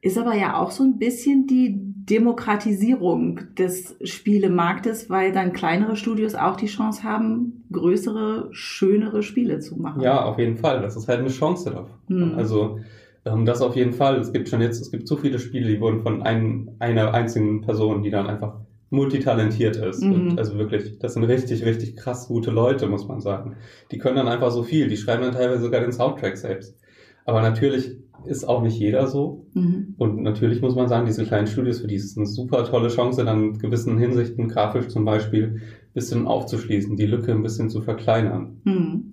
Ist 0.00 0.16
aber 0.16 0.34
ja 0.34 0.56
auch 0.56 0.70
so 0.70 0.82
ein 0.82 0.98
bisschen 0.98 1.46
die 1.46 1.78
Demokratisierung 1.78 3.54
des 3.58 3.98
Spielemarktes, 4.02 5.10
weil 5.10 5.32
dann 5.32 5.52
kleinere 5.52 5.94
Studios 5.94 6.34
auch 6.34 6.56
die 6.56 6.68
Chance 6.68 7.04
haben, 7.04 7.66
größere, 7.70 8.48
schönere 8.52 9.22
Spiele 9.22 9.58
zu 9.58 9.76
machen. 9.78 10.00
Ja, 10.00 10.24
auf 10.24 10.38
jeden 10.38 10.56
Fall. 10.56 10.80
Das 10.80 10.96
ist 10.96 11.06
halt 11.06 11.20
eine 11.20 11.28
Chance 11.28 11.70
dafür. 11.70 11.98
Mhm. 12.08 12.38
Also 12.38 12.78
ähm, 13.26 13.44
das 13.44 13.60
auf 13.60 13.76
jeden 13.76 13.92
Fall. 13.92 14.16
Es 14.18 14.32
gibt 14.32 14.48
schon 14.48 14.62
jetzt, 14.62 14.80
es 14.80 14.90
gibt 14.90 15.06
so 15.06 15.18
viele 15.18 15.38
Spiele, 15.38 15.68
die 15.68 15.82
wurden 15.82 16.00
von 16.00 16.22
ein, 16.22 16.76
einer 16.78 17.12
einzigen 17.12 17.60
Person, 17.60 18.02
die 18.02 18.08
dann 18.08 18.26
einfach 18.26 18.54
multitalentiert 18.90 19.76
ist. 19.76 20.02
Mhm. 20.02 20.12
Und 20.12 20.38
also 20.38 20.58
wirklich, 20.58 20.98
das 20.98 21.14
sind 21.14 21.24
richtig, 21.24 21.64
richtig 21.64 21.96
krass 21.96 22.28
gute 22.28 22.50
Leute, 22.50 22.88
muss 22.88 23.06
man 23.06 23.20
sagen. 23.20 23.56
Die 23.90 23.98
können 23.98 24.16
dann 24.16 24.28
einfach 24.28 24.50
so 24.50 24.62
viel. 24.62 24.88
Die 24.88 24.96
schreiben 24.96 25.22
dann 25.22 25.32
teilweise 25.32 25.62
sogar 25.62 25.80
den 25.80 25.92
Soundtrack 25.92 26.36
selbst. 26.36 26.76
Aber 27.24 27.40
natürlich 27.40 27.96
ist 28.26 28.44
auch 28.44 28.62
nicht 28.62 28.78
jeder 28.78 29.06
so. 29.06 29.46
Mhm. 29.54 29.94
Und 29.96 30.22
natürlich 30.22 30.60
muss 30.60 30.74
man 30.74 30.88
sagen, 30.88 31.06
diese 31.06 31.24
kleinen 31.24 31.46
Studios, 31.46 31.80
für 31.80 31.86
die 31.86 31.94
ist 31.94 32.04
es 32.04 32.16
eine 32.16 32.26
super 32.26 32.64
tolle 32.64 32.88
Chance, 32.88 33.24
dann 33.24 33.54
in 33.54 33.58
gewissen 33.58 33.98
Hinsichten, 33.98 34.48
grafisch 34.48 34.88
zum 34.88 35.04
Beispiel, 35.04 35.44
ein 35.44 35.62
bisschen 35.94 36.26
aufzuschließen, 36.26 36.96
die 36.96 37.06
Lücke 37.06 37.32
ein 37.32 37.42
bisschen 37.42 37.70
zu 37.70 37.80
verkleinern. 37.82 38.60
Mhm. 38.64 39.12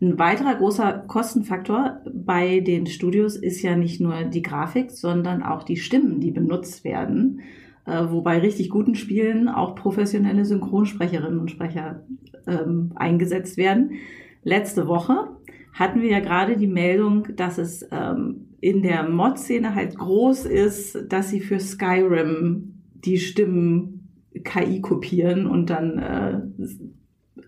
Ein 0.00 0.18
weiterer 0.18 0.54
großer 0.54 1.04
Kostenfaktor 1.06 2.00
bei 2.12 2.60
den 2.60 2.86
Studios 2.86 3.36
ist 3.36 3.62
ja 3.62 3.76
nicht 3.76 4.00
nur 4.00 4.24
die 4.24 4.42
Grafik, 4.42 4.90
sondern 4.90 5.42
auch 5.42 5.62
die 5.62 5.76
Stimmen, 5.76 6.20
die 6.20 6.30
benutzt 6.30 6.84
werden. 6.84 7.40
Äh, 7.88 8.10
wobei 8.10 8.38
richtig 8.38 8.68
guten 8.68 8.94
Spielen 8.94 9.48
auch 9.48 9.74
professionelle 9.74 10.44
Synchronsprecherinnen 10.44 11.38
und 11.38 11.50
Sprecher 11.50 12.04
ähm, 12.46 12.92
eingesetzt 12.96 13.56
werden. 13.56 13.92
Letzte 14.42 14.86
Woche 14.86 15.28
hatten 15.72 16.02
wir 16.02 16.10
ja 16.10 16.20
gerade 16.20 16.58
die 16.58 16.66
Meldung, 16.66 17.28
dass 17.36 17.56
es 17.56 17.88
ähm, 17.90 18.48
in 18.60 18.82
der 18.82 19.08
Mod-Szene 19.08 19.74
halt 19.74 19.96
groß 19.96 20.44
ist, 20.44 21.06
dass 21.08 21.30
sie 21.30 21.40
für 21.40 21.60
Skyrim 21.60 22.82
die 22.92 23.16
Stimmen 23.16 24.10
KI 24.44 24.82
kopieren 24.82 25.46
und 25.46 25.70
dann 25.70 25.98
äh, 25.98 26.40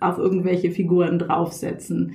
auf 0.01 0.17
irgendwelche 0.17 0.71
Figuren 0.71 1.19
draufsetzen. 1.19 2.15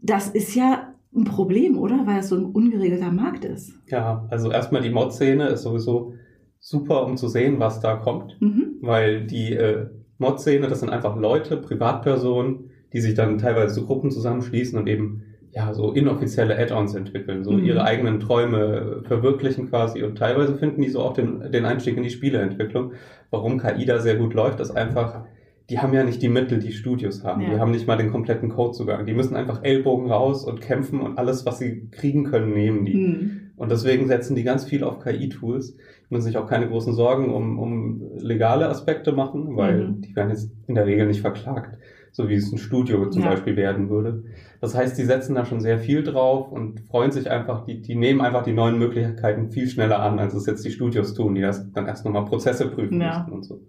Das 0.00 0.28
ist 0.28 0.54
ja 0.54 0.94
ein 1.14 1.24
Problem, 1.24 1.76
oder? 1.76 2.06
Weil 2.06 2.20
es 2.20 2.28
so 2.28 2.36
ein 2.36 2.46
ungeregelter 2.46 3.10
Markt 3.10 3.44
ist. 3.44 3.74
Ja, 3.88 4.26
also 4.30 4.50
erstmal 4.50 4.80
die 4.80 4.90
Mod-Szene 4.90 5.48
ist 5.48 5.62
sowieso 5.62 6.14
super, 6.60 7.04
um 7.04 7.16
zu 7.16 7.28
sehen, 7.28 7.60
was 7.60 7.80
da 7.80 7.94
kommt. 7.96 8.40
Mhm. 8.40 8.76
Weil 8.80 9.26
die 9.26 9.54
äh, 9.54 9.86
Mod-Szene, 10.18 10.68
das 10.68 10.80
sind 10.80 10.90
einfach 10.90 11.16
Leute, 11.16 11.56
Privatpersonen, 11.56 12.70
die 12.92 13.00
sich 13.00 13.14
dann 13.14 13.38
teilweise 13.38 13.74
zu 13.74 13.86
Gruppen 13.86 14.10
zusammenschließen 14.10 14.78
und 14.78 14.88
eben 14.88 15.22
ja 15.52 15.72
so 15.72 15.92
inoffizielle 15.92 16.58
Add-ons 16.58 16.94
entwickeln, 16.94 17.42
so 17.42 17.52
mhm. 17.52 17.64
ihre 17.64 17.84
eigenen 17.84 18.20
Träume 18.20 19.02
verwirklichen 19.04 19.68
quasi 19.68 20.02
und 20.02 20.16
teilweise 20.16 20.56
finden 20.56 20.82
die 20.82 20.88
so 20.88 21.00
auch 21.00 21.14
den, 21.14 21.50
den 21.52 21.64
Einstieg 21.64 21.96
in 21.96 22.02
die 22.02 22.10
Spieleentwicklung. 22.10 22.92
Warum 23.30 23.58
KI 23.58 23.84
da 23.84 24.00
sehr 24.00 24.16
gut 24.16 24.34
läuft, 24.34 24.60
ist 24.60 24.70
einfach, 24.70 25.24
die 25.70 25.78
haben 25.78 25.92
ja 25.92 26.04
nicht 26.04 26.22
die 26.22 26.28
Mittel, 26.28 26.58
die 26.58 26.72
Studios 26.72 27.24
haben. 27.24 27.42
Ja. 27.42 27.50
Die 27.50 27.60
haben 27.60 27.70
nicht 27.70 27.86
mal 27.86 27.96
den 27.96 28.10
kompletten 28.10 28.48
Codezugang. 28.48 29.06
Die 29.06 29.14
müssen 29.14 29.36
einfach 29.36 29.62
Ellbogen 29.62 30.10
raus 30.10 30.44
und 30.44 30.60
kämpfen 30.60 31.00
und 31.00 31.18
alles, 31.18 31.44
was 31.44 31.58
sie 31.58 31.88
kriegen 31.90 32.24
können, 32.24 32.52
nehmen 32.52 32.84
die. 32.84 32.94
Mhm. 32.94 33.40
Und 33.56 33.70
deswegen 33.70 34.06
setzen 34.06 34.36
die 34.36 34.44
ganz 34.44 34.64
viel 34.64 34.84
auf 34.84 35.00
KI-Tools. 35.00 35.76
Müssen 36.10 36.24
sich 36.26 36.38
auch 36.38 36.46
keine 36.46 36.68
großen 36.68 36.94
Sorgen 36.94 37.34
um, 37.34 37.58
um 37.58 38.02
legale 38.18 38.68
Aspekte 38.68 39.12
machen, 39.12 39.56
weil 39.56 39.88
mhm. 39.88 40.00
die 40.00 40.16
werden 40.16 40.30
jetzt 40.30 40.50
in 40.66 40.74
der 40.74 40.86
Regel 40.86 41.06
nicht 41.06 41.20
verklagt 41.20 41.78
so 42.18 42.28
wie 42.28 42.34
es 42.34 42.52
ein 42.52 42.58
Studio 42.58 43.08
zum 43.10 43.22
Ja. 43.22 43.30
Beispiel 43.30 43.56
werden 43.56 43.90
würde. 43.90 44.24
Das 44.60 44.74
heißt, 44.74 44.98
die 44.98 45.04
setzen 45.04 45.36
da 45.36 45.44
schon 45.44 45.60
sehr 45.60 45.78
viel 45.78 46.02
drauf 46.02 46.50
und 46.50 46.80
freuen 46.80 47.12
sich 47.12 47.30
einfach, 47.30 47.64
die, 47.64 47.80
die 47.80 47.94
nehmen 47.94 48.20
einfach 48.20 48.42
die 48.42 48.52
neuen 48.52 48.76
Möglichkeiten 48.76 49.50
viel 49.50 49.68
schneller 49.68 50.00
an, 50.00 50.18
als 50.18 50.34
es 50.34 50.44
jetzt 50.46 50.64
die 50.64 50.72
Studios 50.72 51.14
tun, 51.14 51.36
die 51.36 51.42
das 51.42 51.70
dann 51.72 51.86
erst 51.86 52.04
nochmal 52.04 52.24
Prozesse 52.24 52.66
prüfen 52.66 53.00
Ja. 53.00 53.20
müssen 53.20 53.32
und 53.32 53.44
so. 53.44 53.60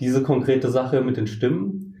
Diese 0.00 0.22
konkrete 0.22 0.70
Sache 0.70 1.02
mit 1.02 1.18
den 1.18 1.26
Stimmen 1.26 1.96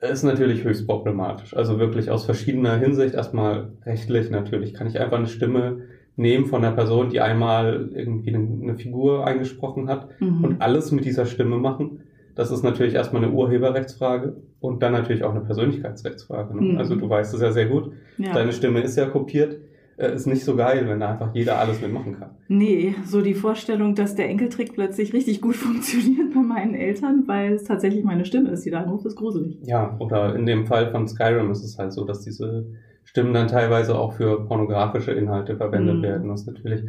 ist 0.00 0.24
natürlich 0.24 0.64
höchst 0.64 0.86
problematisch. 0.86 1.56
Also 1.56 1.78
wirklich 1.78 2.10
aus 2.10 2.24
verschiedener 2.24 2.76
Hinsicht. 2.78 3.14
Erstmal 3.14 3.72
rechtlich 3.84 4.30
natürlich. 4.30 4.74
Kann 4.74 4.88
ich 4.88 4.98
einfach 4.98 5.18
eine 5.18 5.28
Stimme 5.28 5.82
nehmen 6.20 6.46
von 6.46 6.64
einer 6.64 6.74
Person, 6.74 7.08
die 7.10 7.20
einmal 7.20 7.88
irgendwie 7.94 8.34
eine, 8.34 8.46
eine 8.62 8.74
Figur 8.76 9.26
eingesprochen 9.26 9.88
hat 9.88 10.08
Mhm. 10.20 10.44
und 10.44 10.62
alles 10.62 10.92
mit 10.92 11.04
dieser 11.04 11.26
Stimme 11.26 11.56
machen. 11.58 12.00
Das 12.34 12.50
ist 12.50 12.62
natürlich 12.62 12.94
erstmal 12.94 13.24
eine 13.24 13.32
Urheberrechtsfrage 13.32 14.36
und 14.60 14.82
dann 14.82 14.92
natürlich 14.92 15.24
auch 15.24 15.30
eine 15.32 15.40
Persönlichkeitsrechtsfrage. 15.40 16.54
Ne? 16.56 16.72
Mhm. 16.72 16.78
Also 16.78 16.94
du 16.94 17.08
weißt 17.08 17.34
es 17.34 17.40
ja 17.40 17.52
sehr 17.52 17.66
gut. 17.66 17.92
ja. 18.18 18.32
Deine 18.32 18.52
Stimme 18.52 18.80
ist 18.80 18.96
ja 18.96 19.06
kopiert. 19.06 19.56
Äh, 19.96 20.14
Ist 20.14 20.26
nicht 20.26 20.44
so 20.44 20.56
geil, 20.56 20.86
wenn 20.88 21.00
da 21.00 21.10
einfach 21.10 21.34
jeder 21.34 21.58
alles 21.58 21.80
mitmachen 21.82 22.18
kann. 22.18 22.30
Nee, 22.48 22.94
so 23.04 23.20
die 23.20 23.34
Vorstellung, 23.34 23.94
dass 23.94 24.14
der 24.14 24.30
Enkeltrick 24.30 24.72
plötzlich 24.72 25.12
richtig 25.12 25.40
gut 25.42 25.56
funktioniert 25.66 26.32
bei 26.32 26.40
meinen 26.40 26.74
Eltern, 26.74 27.24
weil 27.26 27.52
es 27.54 27.64
tatsächlich 27.64 28.02
meine 28.04 28.24
Stimme 28.24 28.48
ist, 28.50 28.64
die 28.64 28.70
da 28.70 28.80
anruft, 28.82 29.04
ist 29.04 29.16
gruselig. 29.16 29.58
Ja, 29.62 29.96
oder 29.98 30.34
in 30.36 30.46
dem 30.46 30.64
Fall 30.66 30.90
von 30.90 31.06
Skyrim 31.06 31.50
ist 31.50 31.62
es 31.64 31.76
halt 31.78 31.92
so, 31.92 32.04
dass 32.04 32.22
diese 32.22 32.64
Stimmen 33.10 33.34
dann 33.34 33.48
teilweise 33.48 33.98
auch 33.98 34.12
für 34.12 34.46
pornografische 34.46 35.10
Inhalte 35.10 35.56
verwendet 35.56 35.96
Mhm. 35.98 36.02
werden. 36.02 36.30
Was 36.30 36.46
natürlich, 36.46 36.84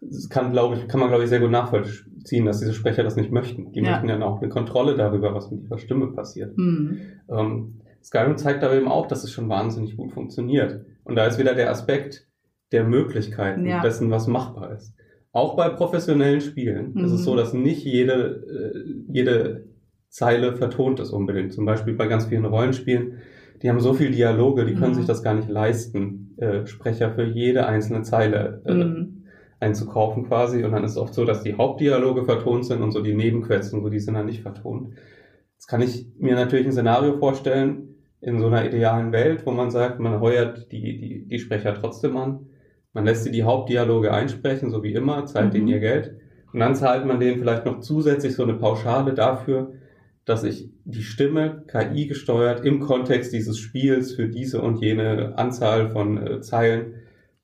das 0.00 0.28
kann, 0.28 0.52
glaube 0.52 0.76
ich, 0.76 0.86
kann 0.86 1.00
man, 1.00 1.08
glaube 1.08 1.24
ich, 1.24 1.28
sehr 1.28 1.40
gut 1.40 1.50
nachvollziehen, 1.50 2.46
dass 2.46 2.60
diese 2.60 2.72
Sprecher 2.72 3.02
das 3.02 3.16
nicht 3.16 3.32
möchten. 3.32 3.72
Die 3.72 3.80
Ja. 3.80 3.90
möchten 3.90 4.08
ja 4.08 4.20
auch 4.22 4.40
eine 4.40 4.48
Kontrolle 4.48 4.96
darüber, 4.96 5.34
was 5.34 5.50
mit 5.50 5.64
ihrer 5.64 5.78
Stimme 5.78 6.12
passiert. 6.12 6.56
Hm. 6.56 6.98
Ähm, 7.28 7.80
Skyrim 8.00 8.36
zeigt 8.36 8.62
aber 8.62 8.74
eben 8.76 8.86
auch, 8.86 9.08
dass 9.08 9.24
es 9.24 9.32
schon 9.32 9.48
wahnsinnig 9.48 9.96
gut 9.96 10.12
funktioniert. 10.12 10.84
Und 11.02 11.16
da 11.16 11.26
ist 11.26 11.36
wieder 11.40 11.54
der 11.56 11.68
Aspekt 11.68 12.28
der 12.70 12.84
Möglichkeiten, 12.84 13.66
Ja. 13.66 13.80
dessen, 13.82 14.08
was 14.12 14.28
machbar 14.28 14.70
ist. 14.70 14.94
Auch 15.32 15.56
bei 15.56 15.68
professionellen 15.70 16.40
Spielen 16.42 16.94
ist 16.96 17.10
es 17.10 17.20
Mhm. 17.22 17.24
so, 17.24 17.34
dass 17.34 17.52
nicht 17.52 17.84
jede, 17.84 18.72
äh, 18.72 19.12
jede 19.12 19.64
Zeile 20.10 20.54
vertont 20.54 21.00
ist 21.00 21.10
unbedingt. 21.10 21.52
Zum 21.52 21.64
Beispiel 21.66 21.94
bei 21.94 22.06
ganz 22.06 22.26
vielen 22.26 22.44
Rollenspielen, 22.44 23.14
die 23.62 23.70
haben 23.70 23.80
so 23.80 23.94
viel 23.94 24.10
Dialoge, 24.10 24.64
die 24.66 24.74
können 24.74 24.92
Mhm. 24.92 24.96
sich 24.96 25.06
das 25.06 25.22
gar 25.22 25.34
nicht 25.34 25.48
leisten, 25.48 26.34
äh, 26.38 26.66
Sprecher 26.66 27.12
für 27.12 27.24
jede 27.24 27.66
einzelne 27.66 28.02
Zeile 28.02 28.62
äh, 28.66 28.72
Hm. 28.72 29.24
einzukaufen 29.60 30.26
quasi. 30.26 30.64
Und 30.64 30.72
dann 30.72 30.84
ist 30.84 30.92
es 30.92 30.96
oft 30.98 31.14
so, 31.14 31.24
dass 31.24 31.42
die 31.42 31.54
Hauptdialoge 31.54 32.24
vertont 32.24 32.66
sind 32.66 32.82
und 32.82 32.92
so 32.92 33.00
die 33.02 33.14
Nebenquests 33.14 33.72
und 33.72 33.82
so, 33.82 33.88
die 33.88 34.00
sind 34.00 34.14
dann 34.14 34.26
nicht 34.26 34.42
vertont. 34.42 34.90
Jetzt 35.54 35.66
kann 35.68 35.80
ich 35.80 36.06
mir 36.18 36.34
natürlich 36.34 36.66
ein 36.66 36.72
Szenario 36.72 37.14
vorstellen, 37.18 37.94
in 38.20 38.38
so 38.40 38.46
einer 38.46 38.66
idealen 38.66 39.12
Welt, 39.12 39.44
wo 39.46 39.52
man 39.52 39.70
sagt, 39.70 40.00
man 40.00 40.20
heuert 40.20 40.70
die, 40.72 40.98
die, 40.98 41.26
die 41.28 41.38
Sprecher 41.38 41.74
trotzdem 41.74 42.16
an. 42.16 42.46
Man 42.92 43.04
lässt 43.04 43.24
sie 43.24 43.30
die 43.30 43.44
Hauptdialoge 43.44 44.12
einsprechen, 44.12 44.70
so 44.70 44.82
wie 44.82 44.94
immer, 44.94 45.26
zahlt 45.26 45.48
Mhm. 45.48 45.50
denen 45.52 45.68
ihr 45.68 45.80
Geld. 45.80 46.16
Und 46.52 46.60
dann 46.60 46.74
zahlt 46.74 47.04
man 47.06 47.20
denen 47.20 47.38
vielleicht 47.38 47.66
noch 47.66 47.80
zusätzlich 47.80 48.34
so 48.34 48.42
eine 48.42 48.54
Pauschale 48.54 49.14
dafür, 49.14 49.72
dass 50.26 50.44
ich 50.44 50.68
die 50.84 51.02
Stimme 51.02 51.64
KI 51.68 52.06
gesteuert 52.06 52.64
im 52.64 52.80
Kontext 52.80 53.32
dieses 53.32 53.58
Spiels 53.58 54.12
für 54.12 54.28
diese 54.28 54.60
und 54.60 54.80
jene 54.82 55.38
Anzahl 55.38 55.88
von 55.88 56.18
äh, 56.18 56.40
Zeilen 56.42 56.94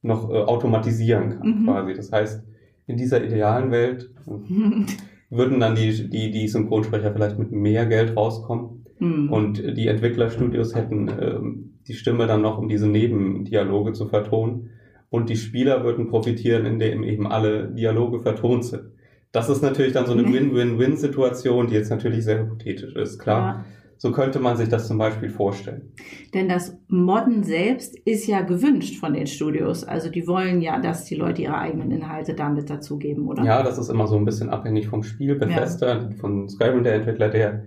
noch 0.03 0.29
äh, 0.31 0.35
automatisieren 0.35 1.31
kann, 1.39 1.61
Mhm. 1.63 1.65
quasi. 1.65 1.95
Das 1.95 2.13
heißt, 2.13 2.43
in 2.89 2.97
dieser 2.99 3.25
idealen 3.25 3.71
Welt 3.71 4.11
äh, 4.27 4.87
würden 5.31 5.61
dann 5.61 5.75
die, 5.77 6.11
die, 6.11 6.31
die 6.31 6.49
Synchronsprecher 6.49 7.13
vielleicht 7.13 7.39
mit 7.39 7.53
mehr 7.53 7.87
Geld 7.87 8.17
rauskommen 8.17 8.85
Hm. 8.99 9.33
und 9.33 9.59
die 9.77 9.89
Entwicklerstudios 9.89 10.75
hätten 10.77 11.09
ähm, 11.21 11.73
die 11.89 11.95
Stimme 11.95 12.27
dann 12.29 12.43
noch, 12.43 12.59
um 12.59 12.69
diese 12.69 12.87
Nebendialoge 12.87 13.93
zu 13.95 14.07
vertonen. 14.07 14.71
Und 15.11 15.29
die 15.29 15.37
Spieler 15.37 15.83
würden 15.85 16.07
profitieren, 16.09 16.67
indem 16.67 17.03
eben 17.03 17.27
alle 17.27 17.69
Dialoge 17.69 18.21
vertont 18.21 18.65
sind. 18.65 18.85
Das 19.33 19.49
ist 19.49 19.63
natürlich 19.63 19.93
dann 19.93 20.07
so 20.07 20.13
eine 20.13 20.25
Win-Win-Win-Situation, 20.31 21.67
die 21.69 21.75
jetzt 21.75 21.91
natürlich 21.91 22.25
sehr 22.25 22.41
hypothetisch 22.41 22.95
ist, 22.95 23.19
klar. 23.19 23.41
Ja. 23.41 23.65
So 23.97 24.11
könnte 24.11 24.41
man 24.41 24.57
sich 24.57 24.69
das 24.69 24.89
zum 24.89 24.99
Beispiel 24.99 25.31
vorstellen. 25.31 25.93
Denn 26.35 26.49
das 26.49 26.77
Modden 26.89 27.45
selbst 27.45 27.97
ist 28.05 28.27
ja 28.27 28.41
gewünscht 28.41 28.99
von 28.99 29.15
den 29.15 29.29
Studios. 29.29 29.85
Also 29.85 30.11
die 30.11 30.27
wollen 30.27 30.61
ja, 30.61 30.81
dass 30.81 31.05
die 31.05 31.15
Leute 31.15 31.43
ihre 31.43 31.57
eigenen 31.57 31.93
Inhalte 31.93 32.35
damit 32.35 32.69
dazugeben, 32.69 33.29
oder? 33.29 33.45
Ja, 33.45 33.63
das 33.63 33.79
ist 33.79 33.89
immer 33.91 34.09
so 34.09 34.17
ein 34.17 34.25
bisschen 34.25 34.51
abhängig 34.51 34.89
vom 34.89 35.05
Spiel. 35.05 35.37
Bethesda, 35.37 36.11
von 36.21 36.49
Skyrim, 36.49 36.83
der 36.83 36.95
Entwickler, 36.95 37.29
der 37.29 37.63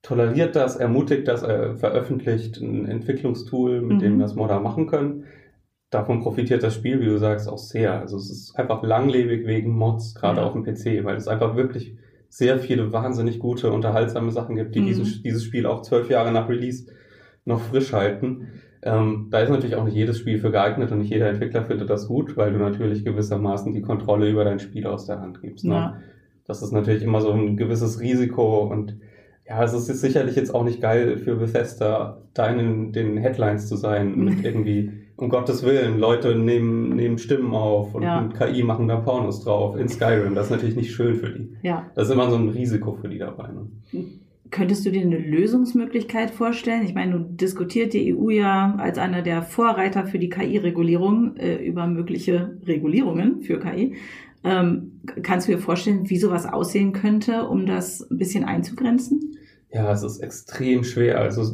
toleriert 0.00 0.56
das, 0.56 0.76
ermutigt 0.76 1.28
das, 1.28 1.42
er 1.42 1.76
veröffentlicht 1.76 2.56
ein 2.60 2.86
Entwicklungstool, 2.86 3.82
mit 3.82 3.98
Mhm. 3.98 4.00
dem 4.00 4.18
das 4.20 4.34
Modder 4.34 4.58
machen 4.58 4.86
können. 4.86 5.24
Davon 5.92 6.20
profitiert 6.20 6.62
das 6.64 6.74
Spiel, 6.74 7.00
wie 7.00 7.04
du 7.04 7.18
sagst, 7.18 7.48
auch 7.48 7.58
sehr. 7.58 8.00
Also 8.00 8.16
es 8.16 8.30
ist 8.30 8.56
einfach 8.58 8.82
langlebig 8.82 9.46
wegen 9.46 9.70
Mods, 9.76 10.14
gerade 10.14 10.40
Ja. 10.40 10.46
auf 10.46 10.54
dem 10.54 10.64
PC, 10.64 11.04
weil 11.04 11.16
es 11.16 11.28
einfach 11.28 11.54
wirklich 11.54 11.94
sehr 12.28 12.58
viele 12.58 12.92
wahnsinnig 12.92 13.38
gute, 13.38 13.70
unterhaltsame 13.70 14.30
Sachen 14.32 14.56
gibt, 14.56 14.74
die 14.74 14.80
Mhm. 14.80 14.86
dieses, 14.86 15.22
dieses 15.22 15.44
Spiel 15.44 15.66
auch 15.66 15.82
zwölf 15.82 16.08
Jahre 16.10 16.32
nach 16.32 16.48
Release 16.48 16.86
noch 17.44 17.60
frisch 17.60 17.92
halten. 17.92 18.48
Ähm, 18.82 19.28
da 19.30 19.40
ist 19.40 19.50
natürlich 19.50 19.76
auch 19.76 19.84
nicht 19.84 19.94
jedes 19.94 20.18
Spiel 20.18 20.38
für 20.38 20.50
geeignet 20.50 20.90
und 20.92 20.98
nicht 21.00 21.10
jeder 21.12 21.28
Entwickler 21.28 21.62
findet 21.62 21.90
das 21.90 22.08
gut, 22.08 22.36
weil 22.38 22.52
du 22.52 22.58
natürlich 22.58 23.04
gewissermaßen 23.04 23.72
die 23.74 23.82
Kontrolle 23.82 24.28
über 24.30 24.44
dein 24.44 24.58
Spiel 24.60 24.86
aus 24.86 25.04
der 25.06 25.20
Hand 25.20 25.40
gibst. 25.42 25.64
Ne? 25.66 25.74
Ja. 25.74 25.96
Das 26.46 26.62
ist 26.62 26.72
natürlich 26.72 27.02
immer 27.04 27.20
so 27.20 27.30
ein 27.32 27.56
gewisses 27.56 28.00
Risiko 28.00 28.62
und 28.64 28.96
ja, 29.46 29.62
es 29.62 29.72
ist 29.74 29.88
jetzt 29.88 30.00
sicherlich 30.00 30.36
jetzt 30.36 30.54
auch 30.54 30.64
nicht 30.64 30.80
geil 30.80 31.18
für 31.18 31.36
Bethesda, 31.36 32.22
da 32.32 32.46
in 32.46 32.92
den 32.92 33.18
Headlines 33.18 33.68
zu 33.68 33.76
sein 33.76 34.16
mit 34.18 34.42
irgendwie, 34.44 34.90
um 35.22 35.28
Gottes 35.28 35.62
Willen, 35.64 35.98
Leute 35.98 36.34
nehmen, 36.36 36.96
nehmen 36.96 37.16
Stimmen 37.18 37.54
auf 37.54 37.94
und 37.94 38.02
Ja. 38.02 38.20
mit 38.20 38.34
KI 38.34 38.62
machen 38.62 38.88
da 38.88 38.96
Pornos 38.96 39.44
drauf 39.44 39.76
in 39.76 39.88
Skyrim. 39.88 40.34
Das 40.34 40.46
ist 40.46 40.50
natürlich 40.50 40.76
nicht 40.76 40.92
schön 40.92 41.14
für 41.16 41.30
die. 41.30 41.48
ja. 41.62 41.86
Das 41.94 42.08
ist 42.08 42.14
immer 42.14 42.28
so 42.30 42.36
ein 42.36 42.48
Risiko 42.48 42.92
für 43.00 43.08
die 43.08 43.18
dabei. 43.18 43.48
Ne? 43.92 44.04
Könntest 44.50 44.84
du 44.84 44.90
dir 44.90 45.00
eine 45.02 45.16
Lösungsmöglichkeit 45.18 46.30
vorstellen? 46.30 46.82
Ich 46.84 46.92
meine, 46.94 47.12
du 47.12 47.18
diskutiert 47.20 47.94
die 47.94 48.14
EU 48.14 48.28
ja 48.30 48.74
als 48.78 48.98
einer 48.98 49.22
der 49.22 49.42
Vorreiter 49.42 50.04
für 50.06 50.18
die 50.18 50.28
KI-Regulierung 50.28 51.36
äh, 51.36 51.54
über 51.64 51.86
mögliche 51.86 52.58
Regulierungen 52.66 53.40
für 53.42 53.58
KI. 53.60 53.94
Ähm, 54.44 55.00
kannst 55.22 55.46
du 55.48 55.52
dir 55.52 55.58
vorstellen, 55.58 56.10
wie 56.10 56.18
sowas 56.18 56.44
aussehen 56.46 56.92
könnte, 56.92 57.44
um 57.48 57.64
das 57.64 58.00
ein 58.10 58.18
bisschen 58.18 58.44
einzugrenzen? 58.44 59.36
Ja, 59.72 59.90
es 59.90 60.02
ist 60.02 60.18
extrem 60.18 60.84
schwer. 60.84 61.18
Also 61.18 61.50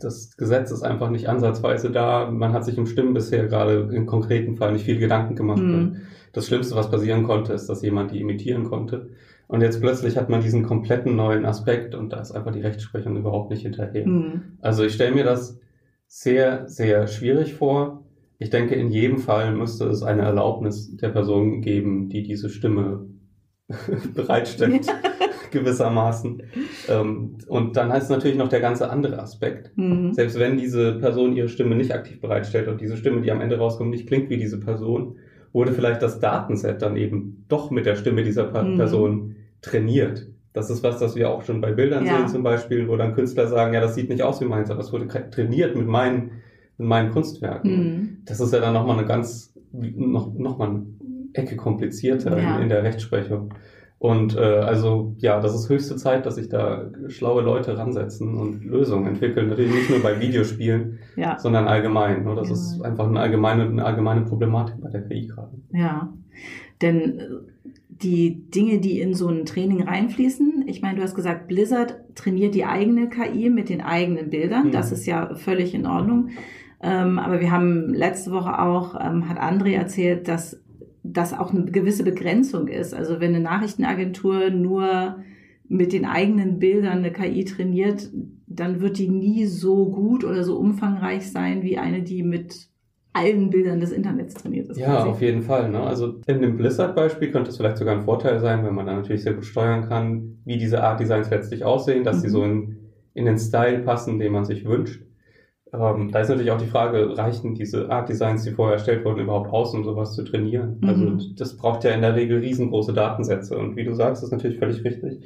das, 0.00 0.36
Gesetz 0.36 0.72
ist 0.72 0.82
einfach 0.82 1.10
nicht 1.10 1.28
ansatzweise 1.28 1.90
da. 1.90 2.28
Man 2.28 2.52
hat 2.52 2.64
sich 2.64 2.76
im 2.76 2.86
Stimmen 2.86 3.14
bisher 3.14 3.46
gerade 3.46 3.88
im 3.92 4.06
konkreten 4.06 4.56
Fall 4.56 4.72
nicht 4.72 4.84
viel 4.84 4.98
Gedanken 4.98 5.36
gemacht. 5.36 5.62
Mhm. 5.62 5.98
Das 6.32 6.48
Schlimmste, 6.48 6.74
was 6.74 6.90
passieren 6.90 7.22
konnte, 7.22 7.52
ist, 7.52 7.68
dass 7.68 7.82
jemand 7.82 8.10
die 8.10 8.20
imitieren 8.20 8.64
konnte. 8.64 9.10
Und 9.46 9.60
jetzt 9.60 9.80
plötzlich 9.80 10.16
hat 10.16 10.28
man 10.28 10.40
diesen 10.40 10.64
kompletten 10.64 11.14
neuen 11.14 11.44
Aspekt 11.44 11.94
und 11.94 12.12
da 12.12 12.20
ist 12.20 12.32
einfach 12.32 12.52
die 12.52 12.62
Rechtsprechung 12.62 13.16
überhaupt 13.16 13.50
nicht 13.50 13.62
hinterher. 13.62 14.06
Hm. 14.06 14.42
Also 14.60 14.82
ich 14.82 14.94
stelle 14.94 15.14
mir 15.14 15.24
das 15.24 15.60
sehr, 16.08 16.68
sehr 16.68 17.06
schwierig 17.06 17.54
vor. 17.54 18.02
Ich 18.38 18.50
denke, 18.50 18.74
in 18.74 18.90
jedem 18.90 19.18
Fall 19.18 19.54
müsste 19.54 19.84
es 19.86 20.02
eine 20.02 20.22
Erlaubnis 20.22 20.96
der 20.96 21.10
Person 21.10 21.60
geben, 21.60 22.08
die 22.08 22.24
diese 22.24 22.48
Stimme 22.48 23.06
bereitstellt, 24.14 24.86
gewissermaßen. 25.50 26.42
Ähm, 26.88 27.36
Und 27.46 27.76
dann 27.76 27.92
heißt 27.92 28.10
natürlich 28.10 28.36
noch 28.36 28.48
der 28.48 28.60
ganze 28.60 28.90
andere 28.90 29.18
Aspekt. 29.20 29.70
Hm. 29.76 30.12
Selbst 30.12 30.38
wenn 30.38 30.56
diese 30.56 30.94
Person 30.94 31.34
ihre 31.36 31.48
Stimme 31.48 31.74
nicht 31.74 31.92
aktiv 31.94 32.20
bereitstellt 32.20 32.68
und 32.68 32.80
diese 32.80 32.96
Stimme, 32.96 33.20
die 33.20 33.30
am 33.30 33.40
Ende 33.40 33.58
rauskommt, 33.58 33.90
nicht 33.90 34.06
klingt 34.06 34.30
wie 34.30 34.36
diese 34.36 34.60
Person, 34.60 35.16
wurde 35.52 35.72
vielleicht 35.72 36.02
das 36.02 36.18
Datenset 36.20 36.80
dann 36.82 36.96
eben 36.96 37.44
doch 37.48 37.70
mit 37.70 37.86
der 37.86 37.96
Stimme 37.96 38.22
dieser 38.22 38.46
Mhm. 38.62 38.76
Person 38.76 39.36
trainiert. 39.60 40.28
Das 40.54 40.68
ist 40.68 40.82
was, 40.82 40.98
das 40.98 41.14
wir 41.16 41.30
auch 41.30 41.42
schon 41.42 41.60
bei 41.60 41.72
Bildern 41.72 42.04
Ja. 42.04 42.18
sehen 42.18 42.28
zum 42.28 42.42
Beispiel, 42.42 42.88
wo 42.88 42.96
dann 42.96 43.14
Künstler 43.14 43.46
sagen, 43.46 43.72
ja, 43.72 43.80
das 43.80 43.94
sieht 43.94 44.08
nicht 44.10 44.22
aus 44.22 44.40
wie 44.40 44.44
meins, 44.46 44.70
aber 44.70 44.80
es 44.80 44.92
wurde 44.92 45.06
tra- 45.06 45.30
trainiert 45.30 45.76
mit 45.76 45.86
meinen, 45.86 46.32
mit 46.78 46.88
meinen 46.88 47.10
Kunstwerken. 47.10 47.70
Hm. 47.70 48.16
Das 48.26 48.40
ist 48.40 48.52
ja 48.52 48.60
dann 48.60 48.74
nochmal 48.74 48.98
eine 48.98 49.06
ganz, 49.06 49.54
noch, 49.72 50.34
noch 50.34 50.58
mal 50.58 50.68
eine 50.70 50.86
Ecke 51.34 51.56
komplizierter 51.56 52.38
Ja. 52.40 52.56
in, 52.56 52.64
in 52.64 52.68
der 52.68 52.82
Rechtsprechung. 52.82 53.54
Und 53.98 54.36
äh, 54.36 54.40
also 54.40 55.14
ja, 55.18 55.38
das 55.40 55.54
ist 55.54 55.68
höchste 55.68 55.94
Zeit, 55.94 56.26
dass 56.26 56.34
sich 56.34 56.48
da 56.48 56.90
schlaue 57.06 57.42
Leute 57.42 57.78
ransetzen 57.78 58.34
und 58.36 58.64
Lösungen 58.64 59.06
entwickeln. 59.06 59.48
Natürlich 59.48 59.72
nicht 59.72 59.90
nur 59.90 60.00
bei 60.00 60.20
Videospielen, 60.20 60.98
Ja, 61.14 61.38
sondern 61.38 61.68
allgemein. 61.68 62.24
Ne? 62.24 62.34
Das 62.34 62.50
ist 62.50 62.72
Genau. 62.74 62.84
einfach 62.84 63.06
eine 63.06 63.20
allgemeine, 63.20 63.62
eine 63.64 63.84
allgemeine 63.84 64.22
Problematik 64.22 64.74
bei 64.80 64.90
der 64.90 65.02
KI 65.02 65.28
gerade. 65.28 65.52
ja. 65.72 66.12
Denn 66.80 67.20
äh, 67.20 67.24
die 67.88 68.50
Dinge, 68.50 68.80
die 68.80 69.00
in 69.00 69.14
so 69.14 69.28
ein 69.28 69.44
Training 69.44 69.82
reinfließen, 69.84 70.64
ich 70.66 70.82
meine, 70.82 70.96
du 70.96 71.02
hast 71.04 71.14
gesagt, 71.14 71.46
Blizzard 71.46 71.94
trainiert 72.16 72.56
die 72.56 72.64
eigene 72.64 73.08
KI 73.08 73.48
mit 73.50 73.68
den 73.68 73.80
eigenen 73.80 74.30
Bildern. 74.30 74.66
Mhm. 74.68 74.72
Das 74.72 74.90
ist 74.90 75.06
ja 75.06 75.36
völlig 75.36 75.72
in 75.74 75.86
Ordnung. 75.86 76.30
Ähm, 76.82 77.20
aber 77.20 77.38
wir 77.40 77.52
haben 77.52 77.94
letzte 77.94 78.32
Woche 78.32 78.58
auch, 78.58 78.96
ähm, 79.00 79.28
hat 79.28 79.38
André 79.38 79.74
erzählt, 79.76 80.26
dass 80.26 80.60
das 81.02 81.32
auch 81.32 81.52
eine 81.52 81.64
gewisse 81.64 82.04
Begrenzung 82.04 82.68
ist. 82.68 82.94
Also 82.94 83.20
wenn 83.20 83.34
eine 83.34 83.44
Nachrichtenagentur 83.44 84.50
nur 84.50 85.16
mit 85.68 85.92
den 85.92 86.04
eigenen 86.04 86.58
Bildern 86.58 86.98
eine 86.98 87.12
KI 87.12 87.44
trainiert, 87.44 88.10
dann 88.46 88.80
wird 88.80 88.98
die 88.98 89.08
nie 89.08 89.46
so 89.46 89.90
gut 89.90 90.24
oder 90.24 90.44
so 90.44 90.58
umfangreich 90.58 91.30
sein 91.30 91.62
wie 91.62 91.78
eine, 91.78 92.02
die 92.02 92.22
mit 92.22 92.68
allen 93.14 93.50
Bildern 93.50 93.80
des 93.80 93.92
Internets 93.92 94.34
trainiert 94.34 94.68
ist. 94.68 94.78
Ja, 94.78 95.04
auf 95.04 95.20
jeden 95.20 95.42
Fall. 95.42 95.70
Ne? 95.70 95.80
Also 95.80 96.20
in 96.26 96.40
dem 96.40 96.56
Blizzard-Beispiel 96.56 97.30
könnte 97.30 97.50
es 97.50 97.56
vielleicht 97.56 97.76
sogar 97.76 97.94
ein 97.94 98.02
Vorteil 98.02 98.40
sein, 98.40 98.64
wenn 98.64 98.74
man 98.74 98.86
dann 98.86 98.96
natürlich 98.96 99.22
sehr 99.22 99.34
gut 99.34 99.44
steuern 99.44 99.88
kann, 99.88 100.38
wie 100.44 100.56
diese 100.56 100.82
Art 100.82 101.00
Designs 101.00 101.30
letztlich 101.30 101.64
aussehen, 101.64 102.04
dass 102.04 102.18
mhm. 102.18 102.20
sie 102.20 102.28
so 102.28 102.44
in, 102.44 102.78
in 103.14 103.26
den 103.26 103.38
Style 103.38 103.80
passen, 103.80 104.18
den 104.18 104.32
man 104.32 104.44
sich 104.44 104.64
wünscht. 104.64 105.02
Ähm, 105.74 106.10
da 106.12 106.20
ist 106.20 106.28
natürlich 106.28 106.50
auch 106.50 106.60
die 106.60 106.66
Frage, 106.66 107.16
reichen 107.16 107.54
diese 107.54 107.90
Art 107.90 108.08
Designs, 108.08 108.44
die 108.44 108.50
vorher 108.50 108.74
erstellt 108.74 109.04
wurden, 109.04 109.20
überhaupt 109.20 109.50
aus, 109.50 109.74
um 109.74 109.84
sowas 109.84 110.14
zu 110.14 110.22
trainieren? 110.22 110.78
Mhm. 110.80 110.88
Also 110.88 111.34
das 111.36 111.56
braucht 111.56 111.84
ja 111.84 111.92
in 111.92 112.02
der 112.02 112.14
Regel 112.14 112.40
riesengroße 112.40 112.92
Datensätze. 112.92 113.56
Und 113.56 113.76
wie 113.76 113.84
du 113.84 113.94
sagst, 113.94 114.22
ist 114.22 114.32
natürlich 114.32 114.58
völlig 114.58 114.84
richtig. 114.84 115.20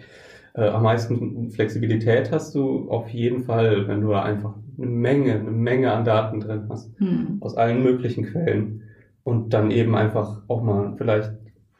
Äh, 0.54 0.68
am 0.68 0.84
meisten 0.84 1.50
Flexibilität 1.50 2.30
hast 2.30 2.54
du 2.54 2.88
auf 2.90 3.08
jeden 3.08 3.42
Fall, 3.42 3.88
wenn 3.88 4.02
du 4.02 4.10
da 4.10 4.22
einfach 4.22 4.54
eine 4.78 4.86
Menge, 4.86 5.34
eine 5.34 5.50
Menge 5.50 5.92
an 5.92 6.04
Daten 6.04 6.40
drin 6.40 6.66
hast, 6.68 6.98
mhm. 7.00 7.38
aus 7.40 7.56
allen 7.56 7.82
möglichen 7.82 8.24
Quellen. 8.24 8.82
Und 9.24 9.52
dann 9.52 9.72
eben 9.72 9.96
einfach 9.96 10.42
auch 10.46 10.62
mal 10.62 10.94
vielleicht 10.96 11.32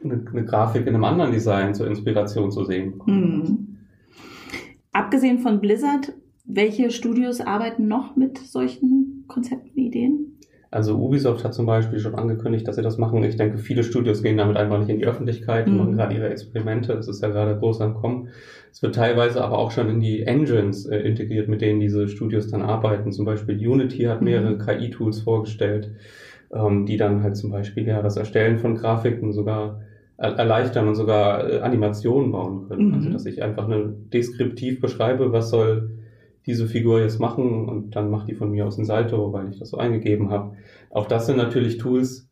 eine, 0.03 0.25
eine 0.29 0.43
Grafik 0.43 0.85
in 0.85 0.93
einem 0.93 1.05
anderen 1.05 1.31
Design 1.31 1.73
zur 1.73 1.87
Inspiration 1.87 2.51
zu 2.51 2.65
sehen. 2.65 3.01
Mhm. 3.05 3.77
Abgesehen 4.91 5.39
von 5.39 5.61
Blizzard 5.61 6.11
welche 6.47 6.91
Studios 6.91 7.41
arbeiten 7.41 7.87
noch 7.87 8.15
mit 8.15 8.37
solchen 8.37 9.25
Konzepten, 9.27 9.77
Ideen? 9.77 10.37
Also 10.69 10.97
Ubisoft 10.97 11.43
hat 11.45 11.53
zum 11.53 11.65
Beispiel 11.65 11.99
schon 11.99 12.15
angekündigt, 12.15 12.67
dass 12.67 12.75
sie 12.75 12.81
das 12.81 12.97
machen. 12.97 13.23
Ich 13.23 13.37
denke, 13.37 13.57
viele 13.57 13.83
Studios 13.83 14.21
gehen 14.21 14.37
damit 14.37 14.57
einfach 14.57 14.79
nicht 14.79 14.89
in 14.89 14.99
die 14.99 15.05
Öffentlichkeit, 15.05 15.67
mhm. 15.67 15.77
machen 15.77 15.95
gerade 15.95 16.15
ihre 16.15 16.29
Experimente. 16.29 16.93
Das 16.93 17.07
ist 17.07 17.21
ja 17.21 17.29
gerade 17.29 17.57
groß 17.57 17.81
am 17.81 17.93
Kommen. 17.93 18.29
Es 18.71 18.81
wird 18.81 18.95
teilweise 18.95 19.43
aber 19.43 19.57
auch 19.57 19.71
schon 19.71 19.89
in 19.89 20.01
die 20.01 20.23
Engines 20.23 20.85
äh, 20.85 20.97
integriert, 20.97 21.47
mit 21.47 21.61
denen 21.61 21.79
diese 21.79 22.07
Studios 22.09 22.49
dann 22.49 22.61
arbeiten. 22.61 23.11
Zum 23.11 23.25
Beispiel 23.25 23.55
Unity 23.55 24.03
hat 24.03 24.21
mehrere 24.21 24.55
mhm. 24.55 24.59
KI-Tools 24.59 25.21
vorgestellt, 25.21 25.91
ähm, 26.53 26.85
die 26.85 26.97
dann 26.97 27.23
halt 27.23 27.37
zum 27.37 27.49
Beispiel 27.49 27.87
ja 27.87 28.01
das 28.01 28.17
Erstellen 28.17 28.57
von 28.57 28.75
Grafiken 28.75 29.31
sogar 29.31 29.81
erleichtern 30.17 30.87
und 30.87 30.95
sogar 30.95 31.49
äh, 31.49 31.59
Animationen 31.59 32.31
bauen 32.31 32.67
können. 32.67 32.89
Mhm. 32.89 32.93
Also 32.95 33.09
dass 33.11 33.25
ich 33.25 33.41
einfach 33.41 33.65
eine 33.65 33.93
deskriptiv 34.11 34.81
beschreibe, 34.81 35.31
was 35.31 35.49
soll 35.49 35.91
diese 36.47 36.67
Figur 36.67 37.01
jetzt 37.01 37.19
machen 37.19 37.67
und 37.67 37.95
dann 37.95 38.09
macht 38.09 38.29
die 38.29 38.33
von 38.33 38.49
mir 38.51 38.65
aus 38.65 38.77
ein 38.77 38.85
Salto, 38.85 39.33
weil 39.33 39.49
ich 39.49 39.59
das 39.59 39.69
so 39.69 39.77
eingegeben 39.77 40.31
habe. 40.31 40.55
Auch 40.89 41.05
das 41.05 41.27
sind 41.27 41.37
natürlich 41.37 41.77
Tools, 41.77 42.29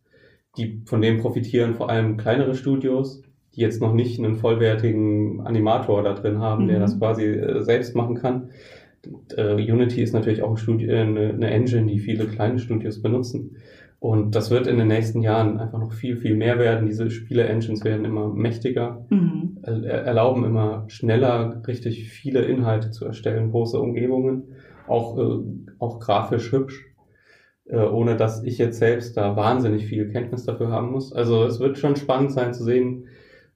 die 0.58 0.82
von 0.86 1.02
denen 1.02 1.20
profitieren 1.20 1.76
vor 1.76 1.90
allem 1.90 2.16
kleinere 2.16 2.56
Studios, 2.56 3.22
die 3.54 3.62
jetzt 3.62 3.82
noch 3.82 3.94
nicht 3.94 4.18
einen 4.18 4.36
vollwertigen 4.36 5.42
Animator 5.42 6.02
da 6.02 6.14
drin 6.14 6.40
haben, 6.40 6.64
mhm. 6.64 6.68
der 6.70 6.80
das 6.80 6.98
quasi 6.98 7.26
äh, 7.26 7.62
selbst 7.62 7.96
machen 7.96 8.16
kann. 8.16 8.50
äh, 9.36 9.54
Unity 9.54 10.02
ist 10.02 10.14
natürlich 10.14 10.42
auch 10.42 10.52
ein 10.52 10.58
Studio, 10.58 10.90
äh, 10.90 11.02
eine, 11.02 11.30
eine 11.34 11.50
Engine, 11.50 11.88
die 11.88 12.00
viele 12.00 12.26
kleine 12.26 12.58
Studios 12.58 13.02
benutzen. 13.02 13.58
Und 14.06 14.36
das 14.36 14.52
wird 14.52 14.68
in 14.68 14.78
den 14.78 14.88
nächsten 14.88 15.24
Jahren 15.24 15.60
einfach 15.60 15.80
noch 15.80 15.92
viel, 15.92 16.16
viel 16.16 16.36
mehr 16.36 16.60
werden. 16.60 16.86
Diese 16.86 17.10
Spiele-Engines 17.10 17.84
werden 17.84 18.06
immer 18.06 18.32
mächtiger, 18.32 19.04
mhm. 19.10 19.58
erlauben 19.64 20.46
immer 20.46 20.84
schneller 20.90 21.64
richtig 21.66 22.08
viele 22.08 22.44
Inhalte 22.44 22.92
zu 22.92 23.04
erstellen, 23.06 23.50
große 23.50 23.80
Umgebungen, 23.80 24.44
auch, 24.88 25.18
äh, 25.18 25.44
auch 25.80 26.00
grafisch 26.00 26.52
hübsch, 26.52 26.86
äh, 27.66 27.80
ohne 27.80 28.16
dass 28.16 28.44
ich 28.44 28.60
jetzt 28.60 28.78
selbst 28.78 29.18
da 29.18 29.36
wahnsinnig 29.36 29.88
viel 29.88 30.08
Kenntnis 30.10 30.46
dafür 30.46 30.70
haben 30.70 30.92
muss. 30.92 31.12
Also 31.12 31.44
es 31.44 31.60
wird 31.60 31.80
schon 31.80 31.96
spannend 31.96 32.32
sein 32.32 32.54
zu 32.54 32.64
sehen, 32.64 33.06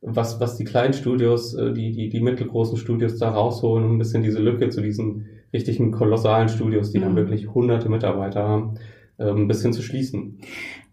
was, 0.02 0.40
was 0.40 0.58
die 0.58 0.64
kleinen 0.64 0.94
Studios, 0.94 1.54
äh, 1.54 1.74
die, 1.74 1.92
die, 1.92 2.10
die 2.10 2.22
mittelgroßen 2.22 2.78
Studios 2.78 3.20
da 3.20 3.30
rausholen, 3.30 3.86
um 3.86 3.96
ein 3.98 4.00
bisschen 4.00 4.24
diese 4.24 4.40
Lücke 4.40 4.70
zu 4.70 4.82
diesen 4.82 5.28
richtigen 5.54 5.92
kolossalen 5.92 6.50
Studios, 6.50 6.92
die 6.92 6.98
mhm. 6.98 7.04
dann 7.04 7.16
wirklich 7.18 7.54
hunderte 7.54 7.88
Mitarbeiter 7.88 8.48
haben 8.48 8.80
ein 9.24 9.48
bisschen 9.48 9.74
zu 9.74 9.82
schließen. 9.82 10.40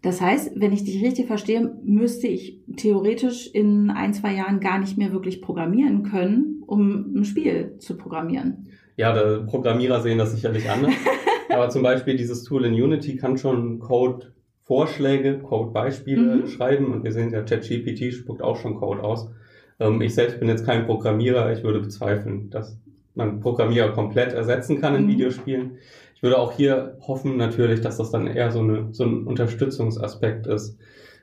Das 0.01 0.21
heißt, 0.21 0.51
wenn 0.55 0.73
ich 0.73 0.83
dich 0.83 1.03
richtig 1.03 1.27
verstehe, 1.27 1.73
müsste 1.83 2.27
ich 2.27 2.59
theoretisch 2.75 3.47
in 3.47 3.89
ein, 3.89 4.13
zwei 4.13 4.33
Jahren 4.35 4.59
gar 4.59 4.79
nicht 4.79 4.97
mehr 4.97 5.11
wirklich 5.11 5.41
programmieren 5.41 6.03
können, 6.03 6.63
um 6.67 7.15
ein 7.15 7.25
Spiel 7.25 7.75
zu 7.79 7.97
programmieren. 7.97 8.67
Ja, 8.95 9.39
Programmierer 9.45 10.01
sehen 10.01 10.17
das 10.17 10.33
sicherlich 10.33 10.69
anders. 10.69 10.93
Aber 11.49 11.69
zum 11.69 11.83
Beispiel 11.83 12.17
dieses 12.17 12.43
Tool 12.43 12.65
in 12.65 12.73
Unity 12.73 13.15
kann 13.15 13.37
schon 13.37 13.79
Code 13.79 14.33
Vorschläge, 14.67 15.39
Code-Beispiele 15.39 16.35
mhm. 16.37 16.47
schreiben 16.47 16.91
und 16.91 17.03
wir 17.05 17.13
sehen 17.13 17.31
ja, 17.31 17.41
ChatGPT 17.41 18.13
spuckt 18.13 18.41
auch 18.41 18.57
schon 18.57 18.75
Code 18.75 19.01
aus. 19.01 19.31
Ähm, 19.79 20.01
ich 20.01 20.13
selbst 20.13 20.39
bin 20.39 20.49
jetzt 20.49 20.65
kein 20.65 20.85
Programmierer, 20.85 21.53
ich 21.53 21.63
würde 21.63 21.79
bezweifeln, 21.79 22.49
dass 22.49 22.77
man 23.15 23.39
Programmierer 23.39 23.93
komplett 23.93 24.33
ersetzen 24.33 24.81
kann 24.81 24.95
in 24.95 25.05
mhm. 25.05 25.09
Videospielen. 25.09 25.77
Ich 26.17 26.23
würde 26.23 26.39
auch 26.39 26.51
hier 26.51 26.97
hoffen 27.01 27.37
natürlich, 27.37 27.81
dass 27.81 27.97
das 27.97 28.09
dann 28.09 28.25
eher 28.25 28.49
so, 28.51 28.61
eine, 28.61 28.87
so 28.91 29.03
ein 29.03 29.27
Unterstützungsaspekt 29.27 30.47
ist. 30.47 30.75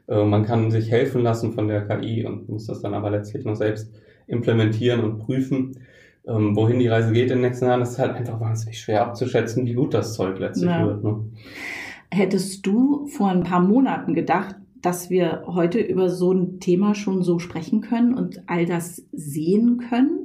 Äh, 0.07 0.25
man 0.25 0.45
kann 0.45 0.71
sich 0.71 0.89
helfen 0.89 1.23
lassen 1.23 1.53
von 1.53 1.67
der 1.67 1.85
KI 1.89 2.25
und 2.25 2.49
muss 2.49 2.69
das 2.69 2.81
dann 2.81 2.95
aber 2.95 3.11
letztlich 3.11 3.45
noch 3.45 3.57
selbst 3.57 3.93
implementieren 4.29 5.01
und 5.03 5.19
prüfen. 5.19 5.81
Ähm, 6.29 6.55
wohin 6.55 6.79
die 6.79 6.87
Reise 6.87 7.13
geht 7.13 7.33
in 7.33 7.39
den 7.39 7.41
nächsten 7.41 7.65
Jahren, 7.65 7.83
ist 7.83 7.99
halt 7.99 8.15
einfach 8.15 8.39
wahnsinnig 8.39 8.81
schwer 8.81 9.03
abzuschätzen, 9.03 9.67
wie 9.67 9.75
gut 9.75 9.95
das 9.95 10.15
Zeug 10.15 10.39
letztlich 10.39 10.71
ja. 10.71 10.87
wird. 10.87 11.03
Ne? 11.03 11.25
Hättest 12.13 12.65
du 12.65 13.09
vor 13.09 13.31
ein 13.31 13.43
paar 13.43 13.61
Monaten 13.61 14.15
gedacht, 14.15 14.55
dass 14.81 15.11
wir 15.11 15.43
heute 15.49 15.81
über 15.81 16.09
so 16.09 16.31
ein 16.31 16.61
Thema 16.61 16.95
schon 16.95 17.25
so 17.25 17.41
sprechen 17.41 17.81
können 17.81 18.15
und 18.15 18.45
all 18.47 18.65
das 18.65 19.05
sehen 19.11 19.79
können? 19.91 20.24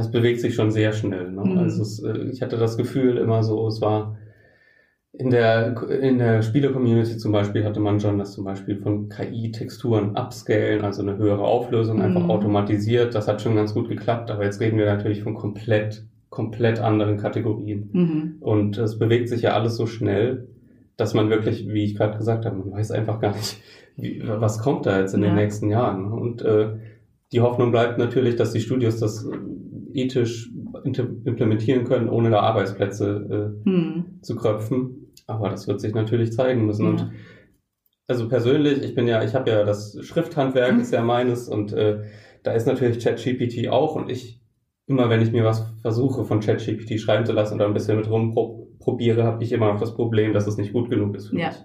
Es 0.00 0.10
bewegt 0.10 0.40
sich 0.40 0.54
schon 0.54 0.70
sehr 0.70 0.92
schnell. 0.92 1.30
Ne? 1.30 1.42
Mhm. 1.44 1.58
Also 1.58 1.82
es, 1.82 2.02
äh, 2.02 2.28
ich 2.30 2.42
hatte 2.42 2.56
das 2.56 2.76
Gefühl 2.76 3.16
immer 3.16 3.42
so, 3.42 3.66
es 3.68 3.80
war 3.80 4.16
in 5.16 5.30
der, 5.30 5.80
in 5.88 6.18
der 6.18 6.42
Spiele-Community 6.42 7.18
zum 7.18 7.30
Beispiel 7.30 7.64
hatte 7.64 7.78
man 7.78 8.00
schon 8.00 8.18
das 8.18 8.32
zum 8.32 8.44
Beispiel 8.44 8.76
von 8.78 9.08
KI-Texturen 9.08 10.16
upscalen, 10.16 10.82
also 10.84 11.02
eine 11.02 11.16
höhere 11.16 11.44
Auflösung, 11.44 12.02
einfach 12.02 12.24
mhm. 12.24 12.30
automatisiert. 12.30 13.14
Das 13.14 13.28
hat 13.28 13.40
schon 13.40 13.54
ganz 13.54 13.74
gut 13.74 13.88
geklappt, 13.88 14.32
aber 14.32 14.44
jetzt 14.44 14.60
reden 14.60 14.76
wir 14.76 14.86
natürlich 14.86 15.22
von 15.22 15.34
komplett, 15.34 16.04
komplett 16.30 16.80
anderen 16.80 17.16
Kategorien. 17.16 17.90
Mhm. 17.92 18.36
Und 18.40 18.76
es 18.78 18.98
bewegt 18.98 19.28
sich 19.28 19.42
ja 19.42 19.52
alles 19.52 19.76
so 19.76 19.86
schnell, 19.86 20.48
dass 20.96 21.14
man 21.14 21.30
wirklich, 21.30 21.68
wie 21.68 21.84
ich 21.84 21.94
gerade 21.94 22.18
gesagt 22.18 22.44
habe, 22.44 22.56
man 22.56 22.72
weiß 22.72 22.90
einfach 22.90 23.20
gar 23.20 23.36
nicht, 23.36 23.60
wie, 23.96 24.20
was 24.24 24.58
kommt 24.58 24.86
da 24.86 24.98
jetzt 24.98 25.14
in 25.14 25.22
ja. 25.22 25.28
den 25.28 25.36
nächsten 25.36 25.70
Jahren. 25.70 26.06
Und 26.06 26.42
äh, 26.42 26.70
die 27.30 27.40
Hoffnung 27.40 27.70
bleibt 27.70 27.98
natürlich, 27.98 28.34
dass 28.34 28.52
die 28.52 28.60
Studios 28.60 28.98
das 28.98 29.28
ethisch 29.94 30.50
implementieren 30.84 31.84
können, 31.84 32.08
ohne 32.08 32.30
da 32.30 32.40
Arbeitsplätze 32.40 33.54
äh, 33.64 33.68
hm. 33.68 34.04
zu 34.22 34.36
kröpfen. 34.36 35.12
Aber 35.26 35.48
das 35.48 35.66
wird 35.66 35.80
sich 35.80 35.94
natürlich 35.94 36.32
zeigen 36.32 36.66
müssen. 36.66 36.84
Ja. 36.84 36.90
Und 36.90 37.10
also 38.06 38.28
persönlich, 38.28 38.82
ich 38.82 38.94
bin 38.94 39.06
ja, 39.06 39.22
ich 39.22 39.34
habe 39.34 39.50
ja 39.50 39.64
das 39.64 39.98
Schrifthandwerk 40.02 40.78
ist 40.78 40.92
ja 40.92 41.02
meines 41.02 41.48
und 41.48 41.72
äh, 41.72 42.02
da 42.42 42.52
ist 42.52 42.66
natürlich 42.66 43.02
ChatGPT 43.02 43.68
auch 43.68 43.96
und 43.96 44.10
ich 44.10 44.40
immer, 44.86 45.08
wenn 45.08 45.22
ich 45.22 45.32
mir 45.32 45.44
was 45.44 45.72
versuche 45.80 46.24
von 46.24 46.40
ChatGPT 46.40 47.00
schreiben 47.00 47.24
zu 47.24 47.32
lassen 47.32 47.54
oder 47.54 47.66
ein 47.66 47.72
bisschen 47.72 47.96
mit 47.96 48.10
rumprobiere, 48.10 49.24
habe 49.24 49.42
ich 49.42 49.52
immer 49.52 49.72
noch 49.72 49.80
das 49.80 49.94
Problem, 49.94 50.34
dass 50.34 50.46
es 50.46 50.58
nicht 50.58 50.74
gut 50.74 50.90
genug 50.90 51.16
ist 51.16 51.28
für 51.28 51.38
ja. 51.38 51.48
mich. 51.48 51.56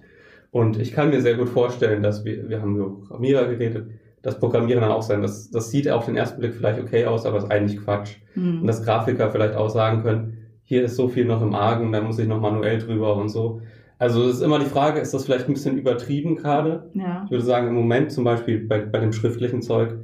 Und 0.50 0.78
ich 0.80 0.92
kann 0.92 1.10
mir 1.10 1.20
sehr 1.20 1.36
gut 1.36 1.48
vorstellen, 1.48 2.02
dass 2.02 2.24
wir, 2.24 2.48
wir 2.48 2.60
haben 2.60 2.76
über 2.76 2.90
Programmierer 2.90 3.46
geredet, 3.46 3.90
das 4.22 4.38
Programmieren 4.38 4.82
dann 4.82 4.92
auch 4.92 5.02
sein. 5.02 5.22
Das, 5.22 5.50
das 5.50 5.70
sieht 5.70 5.88
auf 5.88 6.06
den 6.06 6.16
ersten 6.16 6.40
Blick 6.40 6.54
vielleicht 6.54 6.80
okay 6.80 7.06
aus, 7.06 7.26
aber 7.26 7.38
ist 7.38 7.50
eigentlich 7.50 7.80
Quatsch. 7.80 8.16
Mhm. 8.34 8.60
Und 8.60 8.66
dass 8.66 8.84
Grafiker 8.84 9.30
vielleicht 9.30 9.54
auch 9.54 9.70
sagen 9.70 10.02
können, 10.02 10.38
hier 10.62 10.84
ist 10.84 10.96
so 10.96 11.08
viel 11.08 11.24
noch 11.24 11.42
im 11.42 11.54
Argen, 11.54 11.90
da 11.92 12.00
muss 12.00 12.18
ich 12.18 12.28
noch 12.28 12.40
manuell 12.40 12.78
drüber 12.78 13.16
und 13.16 13.28
so. 13.28 13.60
Also 13.98 14.24
es 14.24 14.36
ist 14.36 14.42
immer 14.42 14.58
die 14.58 14.66
Frage, 14.66 15.00
ist 15.00 15.12
das 15.12 15.24
vielleicht 15.24 15.48
ein 15.48 15.54
bisschen 15.54 15.76
übertrieben 15.76 16.36
gerade? 16.36 16.90
Ja. 16.94 17.22
Ich 17.24 17.30
würde 17.30 17.44
sagen, 17.44 17.68
im 17.68 17.74
Moment 17.74 18.12
zum 18.12 18.24
Beispiel 18.24 18.66
bei, 18.66 18.78
bei 18.78 18.98
dem 18.98 19.12
schriftlichen 19.12 19.62
Zeug, 19.62 19.98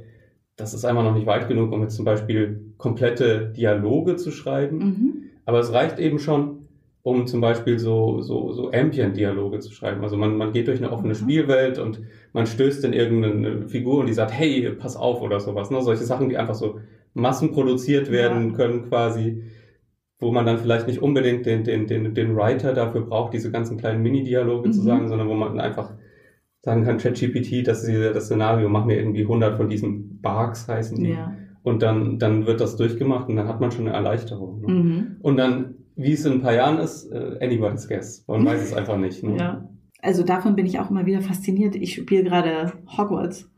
das 0.55 0.73
ist 0.73 0.85
einfach 0.85 1.03
noch 1.03 1.15
nicht 1.15 1.25
weit 1.25 1.47
genug, 1.47 1.71
um 1.71 1.81
jetzt 1.81 1.95
zum 1.95 2.05
Beispiel 2.05 2.73
komplette 2.77 3.47
Dialoge 3.55 4.15
zu 4.15 4.31
schreiben. 4.31 4.77
Mhm. 4.77 5.13
Aber 5.45 5.59
es 5.59 5.71
reicht 5.71 5.99
eben 5.99 6.19
schon, 6.19 6.67
um 7.01 7.25
zum 7.25 7.39
Beispiel 7.39 7.79
so, 7.79 8.21
so, 8.21 8.51
so 8.51 8.71
Ambient-Dialoge 8.71 9.59
zu 9.59 9.71
schreiben. 9.71 10.03
Also 10.03 10.17
man, 10.17 10.35
man 10.35 10.51
geht 10.51 10.67
durch 10.67 10.79
eine 10.79 10.91
offene 10.91 11.13
mhm. 11.13 11.17
Spielwelt 11.17 11.79
und 11.79 12.01
man 12.37 12.45
stößt 12.45 12.85
in 12.85 12.93
irgendeine 12.93 13.67
Figur 13.67 14.01
und 14.01 14.05
die 14.05 14.13
sagt, 14.13 14.31
hey, 14.31 14.69
pass 14.69 14.95
auf 14.95 15.23
oder 15.23 15.39
sowas. 15.39 15.71
Ne? 15.71 15.81
Solche 15.81 16.03
Sachen, 16.03 16.29
die 16.29 16.37
einfach 16.37 16.53
so 16.53 16.79
massenproduziert 17.15 18.11
werden 18.11 18.51
ja. 18.51 18.55
können 18.55 18.83
quasi, 18.83 19.41
wo 20.19 20.31
man 20.31 20.45
dann 20.45 20.59
vielleicht 20.59 20.85
nicht 20.85 21.01
unbedingt 21.01 21.47
den, 21.47 21.63
den, 21.63 21.87
den, 21.87 22.13
den 22.13 22.35
Writer 22.35 22.73
dafür 22.73 23.01
braucht, 23.01 23.33
diese 23.33 23.49
ganzen 23.49 23.77
kleinen 23.77 24.03
Mini-Dialoge 24.03 24.67
mhm. 24.67 24.73
zu 24.73 24.81
sagen, 24.81 25.07
sondern 25.07 25.27
wo 25.27 25.33
man 25.33 25.59
einfach 25.59 25.95
sagen 26.61 26.83
kann, 26.83 26.99
ChatGPT, 26.99 27.67
das 27.67 27.83
ist 27.83 28.15
das 28.15 28.25
Szenario, 28.25 28.69
mach 28.69 28.85
mir 28.85 28.99
irgendwie 28.99 29.23
100 29.23 29.57
von 29.57 29.67
diesen 29.67 30.21
Barks 30.21 30.67
heißen 30.67 31.03
die. 31.03 31.13
Ja. 31.13 31.33
Und 31.63 31.81
dann, 31.81 32.19
dann 32.19 32.45
wird 32.45 32.61
das 32.61 32.75
durchgemacht 32.75 33.29
und 33.29 33.35
dann 33.37 33.47
hat 33.47 33.59
man 33.61 33.71
schon 33.71 33.87
eine 33.87 33.95
Erleichterung. 33.95 34.61
Ne? 34.61 34.73
Mhm. 34.73 35.15
Und 35.21 35.37
dann 35.37 35.73
wie 35.95 36.13
es 36.13 36.23
in 36.25 36.33
ein 36.33 36.41
paar 36.41 36.53
Jahren 36.53 36.77
ist, 36.77 37.11
äh, 37.11 37.39
anybody's 37.41 37.87
guess. 37.87 38.23
Man 38.27 38.45
weiß 38.45 38.61
es 38.61 38.73
einfach 38.73 38.97
nicht. 38.97 39.23
Ne? 39.23 39.37
Ja. 39.37 39.67
Also 40.01 40.23
davon 40.23 40.55
bin 40.55 40.65
ich 40.65 40.79
auch 40.79 40.89
immer 40.89 41.05
wieder 41.05 41.21
fasziniert. 41.21 41.75
Ich 41.75 41.95
spiele 41.95 42.23
gerade 42.23 42.73
Hogwarts. 42.97 43.49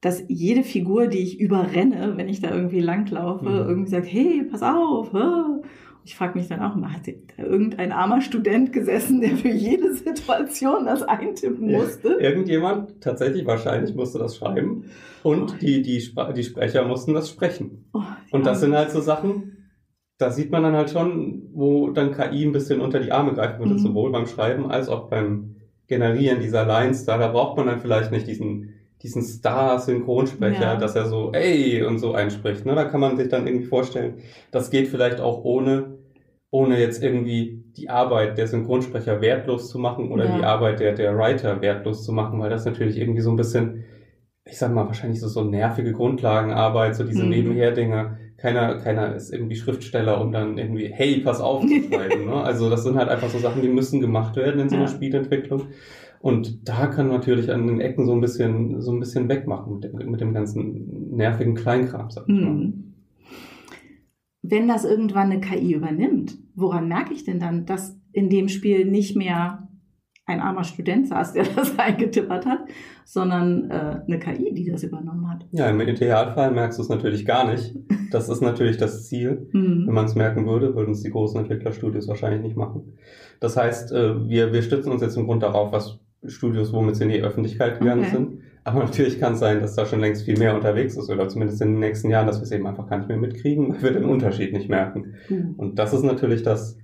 dass 0.00 0.24
jede 0.28 0.62
Figur, 0.62 1.08
die 1.08 1.18
ich 1.18 1.40
überrenne, 1.40 2.14
wenn 2.16 2.28
ich 2.28 2.40
da 2.40 2.54
irgendwie 2.54 2.80
langlaufe, 2.80 3.48
mhm. 3.48 3.68
irgendwie 3.68 3.90
sagt, 3.90 4.06
hey, 4.06 4.44
pass 4.50 4.62
auf. 4.62 5.12
Hä? 5.12 5.60
Ich 6.04 6.14
frage 6.16 6.38
mich 6.38 6.48
dann 6.48 6.60
auch 6.60 6.74
immer, 6.74 6.92
hat 6.92 7.02
da 7.06 7.42
irgendein 7.42 7.92
armer 7.92 8.22
Student 8.22 8.72
gesessen, 8.72 9.20
der 9.20 9.36
für 9.36 9.50
jede 9.50 9.92
Situation 9.92 10.86
das 10.86 11.02
eintippen 11.02 11.70
musste? 11.70 12.16
Ja, 12.20 12.30
irgendjemand, 12.30 13.02
tatsächlich 13.02 13.44
wahrscheinlich, 13.44 13.94
musste 13.94 14.18
das 14.18 14.36
schreiben. 14.36 14.84
Und 15.22 15.52
oh. 15.52 15.56
die, 15.60 15.82
die, 15.82 16.02
die 16.34 16.42
Sprecher 16.42 16.86
mussten 16.86 17.12
das 17.12 17.28
sprechen. 17.28 17.90
Oh, 17.92 18.00
und 18.30 18.46
das 18.46 18.60
sind 18.60 18.74
halt 18.74 18.90
so 18.90 19.02
Sachen, 19.02 19.60
da 20.16 20.30
sieht 20.30 20.50
man 20.50 20.62
dann 20.62 20.74
halt 20.74 20.90
schon, 20.90 21.50
wo 21.52 21.90
dann 21.90 22.12
KI 22.12 22.44
ein 22.44 22.52
bisschen 22.52 22.80
unter 22.80 23.00
die 23.00 23.12
Arme 23.12 23.34
greifen 23.34 23.58
würde, 23.58 23.74
mhm. 23.74 23.78
sowohl 23.78 24.10
beim 24.10 24.26
Schreiben 24.26 24.70
als 24.70 24.88
auch 24.88 25.10
beim 25.10 25.56
Generieren 25.90 26.40
dieser 26.40 26.64
Lines. 26.64 27.04
Da, 27.04 27.18
da 27.18 27.26
braucht 27.26 27.56
man 27.56 27.66
dann 27.66 27.80
vielleicht 27.80 28.12
nicht 28.12 28.28
diesen, 28.28 28.74
diesen 29.02 29.22
Star-Synchronsprecher, 29.22 30.60
ja. 30.60 30.76
dass 30.76 30.94
er 30.94 31.06
so, 31.06 31.32
ey, 31.32 31.82
und 31.82 31.98
so 31.98 32.14
einspricht. 32.14 32.64
Ne? 32.64 32.76
Da 32.76 32.84
kann 32.84 33.00
man 33.00 33.16
sich 33.16 33.28
dann 33.28 33.48
irgendwie 33.48 33.66
vorstellen, 33.66 34.18
das 34.52 34.70
geht 34.70 34.86
vielleicht 34.86 35.20
auch 35.20 35.42
ohne, 35.42 35.98
ohne 36.52 36.78
jetzt 36.78 37.02
irgendwie 37.02 37.64
die 37.76 37.90
Arbeit 37.90 38.38
der 38.38 38.46
Synchronsprecher 38.46 39.20
wertlos 39.20 39.68
zu 39.68 39.80
machen 39.80 40.12
oder 40.12 40.26
ja. 40.26 40.38
die 40.38 40.44
Arbeit 40.44 40.78
der, 40.78 40.94
der 40.94 41.18
Writer 41.18 41.60
wertlos 41.60 42.04
zu 42.04 42.12
machen, 42.12 42.38
weil 42.38 42.50
das 42.50 42.64
natürlich 42.64 42.96
irgendwie 42.96 43.22
so 43.22 43.30
ein 43.30 43.36
bisschen, 43.36 43.82
ich 44.44 44.58
sag 44.58 44.72
mal, 44.72 44.86
wahrscheinlich 44.86 45.20
so, 45.20 45.26
so 45.26 45.42
nervige 45.42 45.92
Grundlagenarbeit, 45.92 46.94
so 46.94 47.02
diese 47.02 47.24
mhm. 47.24 47.30
Nebenher-Dinge 47.30 48.16
keiner, 48.40 48.76
keiner 48.76 49.14
ist 49.14 49.32
irgendwie 49.32 49.56
Schriftsteller, 49.56 50.20
um 50.20 50.32
dann 50.32 50.56
irgendwie, 50.56 50.90
hey, 50.92 51.20
pass 51.20 51.40
auf 51.40 51.62
zu 51.62 51.82
schreiben. 51.88 52.26
ne? 52.26 52.34
Also 52.34 52.70
das 52.70 52.82
sind 52.82 52.96
halt 52.96 53.08
einfach 53.08 53.28
so 53.28 53.38
Sachen, 53.38 53.62
die 53.62 53.68
müssen 53.68 54.00
gemacht 54.00 54.36
werden 54.36 54.60
in 54.60 54.68
so 54.68 54.76
einer 54.76 54.86
ja. 54.86 54.90
Spielentwicklung. 54.90 55.64
Und 56.20 56.68
da 56.68 56.86
kann 56.86 57.08
man 57.08 57.16
natürlich 57.16 57.50
an 57.50 57.66
den 57.66 57.80
Ecken 57.80 58.06
so 58.06 58.12
ein 58.12 58.20
bisschen, 58.20 58.80
so 58.80 58.92
ein 58.92 59.00
bisschen 59.00 59.28
wegmachen 59.28 59.74
mit 59.74 59.84
dem, 59.84 60.10
mit 60.10 60.20
dem 60.20 60.34
ganzen 60.34 61.16
nervigen 61.16 61.54
Kleinkram, 61.54 62.10
sag 62.10 62.28
ich 62.28 62.34
mal. 62.34 62.50
Mhm. 62.50 62.94
Wenn 64.42 64.68
das 64.68 64.84
irgendwann 64.84 65.30
eine 65.30 65.40
KI 65.40 65.74
übernimmt, 65.74 66.38
woran 66.54 66.88
merke 66.88 67.12
ich 67.12 67.24
denn 67.24 67.40
dann, 67.40 67.66
dass 67.66 67.98
in 68.12 68.30
dem 68.30 68.48
Spiel 68.48 68.86
nicht 68.86 69.16
mehr 69.16 69.69
ein 70.30 70.40
armer 70.40 70.64
Student 70.64 71.08
saß, 71.08 71.32
der 71.32 71.44
das 71.56 71.78
eingetippert 71.78 72.46
hat, 72.46 72.60
sondern 73.04 73.70
äh, 73.70 74.00
eine 74.06 74.18
KI, 74.18 74.52
die 74.54 74.70
das 74.70 74.82
übernommen 74.82 75.28
hat. 75.28 75.46
Ja, 75.52 75.68
im 75.68 75.80
Idealfall 75.80 76.52
merkst 76.52 76.78
du 76.78 76.82
es 76.82 76.88
natürlich 76.88 77.26
gar 77.26 77.50
nicht. 77.50 77.74
Das 78.10 78.28
ist 78.28 78.40
natürlich 78.40 78.76
das 78.76 79.06
Ziel. 79.06 79.48
Mhm. 79.60 79.86
Wenn 79.86 79.94
man 79.94 80.04
es 80.04 80.14
merken 80.14 80.46
würde, 80.46 80.74
würden 80.74 80.92
es 80.92 81.02
die 81.02 81.10
großen 81.10 81.40
Entwicklerstudios 81.40 82.06
wahrscheinlich 82.08 82.40
nicht 82.40 82.56
machen. 82.56 82.96
Das 83.40 83.56
heißt, 83.56 83.92
äh, 83.92 84.28
wir, 84.28 84.52
wir 84.52 84.62
stützen 84.62 84.92
uns 84.92 85.02
jetzt 85.02 85.16
im 85.16 85.26
Grunde 85.26 85.46
darauf, 85.46 85.72
was 85.72 85.98
Studios, 86.24 86.72
womit 86.72 86.96
sie 86.96 87.04
in 87.04 87.10
die 87.10 87.22
Öffentlichkeit 87.22 87.78
gegangen 87.80 88.02
okay. 88.02 88.10
sind. 88.10 88.38
Aber 88.64 88.80
natürlich 88.84 89.18
kann 89.18 89.34
es 89.34 89.40
sein, 89.40 89.60
dass 89.60 89.74
da 89.74 89.86
schon 89.86 90.00
längst 90.00 90.24
viel 90.24 90.38
mehr 90.38 90.54
unterwegs 90.54 90.96
ist 90.96 91.10
oder 91.10 91.28
zumindest 91.28 91.60
in 91.62 91.72
den 91.72 91.80
nächsten 91.80 92.10
Jahren, 92.10 92.26
dass 92.26 92.38
wir 92.38 92.44
es 92.44 92.52
eben 92.52 92.66
einfach 92.66 92.88
gar 92.88 92.98
nicht 92.98 93.08
mehr 93.08 93.16
mitkriegen, 93.16 93.72
weil 93.72 93.82
wir 93.82 93.92
den 93.92 94.04
Unterschied 94.04 94.52
nicht 94.52 94.68
merken. 94.68 95.14
Mhm. 95.28 95.54
Und 95.56 95.78
das 95.78 95.92
ist 95.92 96.04
natürlich 96.04 96.42
das, 96.42 96.78